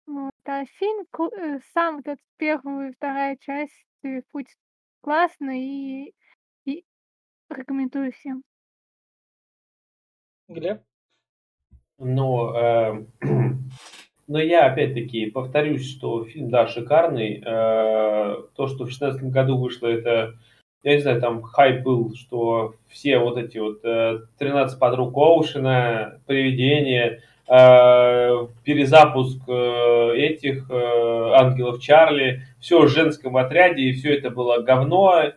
[0.06, 0.32] Вот.
[0.44, 1.06] А фильм,
[1.36, 4.56] э, сам вот этот первая и вторая часть, э, путь
[5.00, 6.14] классный и,
[6.64, 6.84] и
[7.48, 8.44] рекомендую всем.
[10.48, 10.82] Глеб?
[11.98, 13.06] Ну, э,
[14.28, 17.42] Но я опять-таки повторюсь, что фильм, да, шикарный.
[17.44, 20.34] Э, то, что в 2016 году вышло, это,
[20.82, 26.20] я не знаю, там хайп был, что все вот эти вот 13 э, подруг Оушена,
[26.26, 35.32] Привидения, э, перезапуск этих Ангелов Чарли, все в женском отряде, и все это было говно,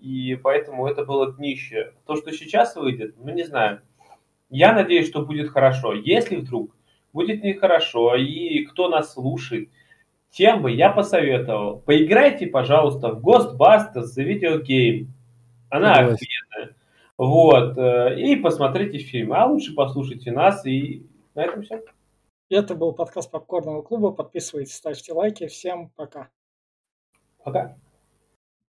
[0.00, 1.92] и поэтому это было днище.
[2.06, 3.80] То, что сейчас выйдет, ну не знаю.
[4.50, 5.94] Я надеюсь, что будет хорошо.
[5.94, 6.70] Если вдруг
[7.12, 9.70] будет нехорошо, и кто нас слушает,
[10.30, 11.80] тем бы я посоветовал.
[11.80, 15.06] Поиграйте, пожалуйста, в Ghostbusters The Video Game.
[15.70, 16.76] Она офигенная.
[17.18, 17.76] Вот.
[17.76, 19.32] Э, и посмотрите фильм.
[19.32, 20.64] А лучше послушайте нас.
[20.64, 21.82] И на этом все.
[22.48, 24.10] Это был подкаст Попкорного клуба.
[24.10, 25.46] Подписывайтесь, ставьте лайки.
[25.46, 26.28] Всем пока.
[27.44, 27.76] Пока.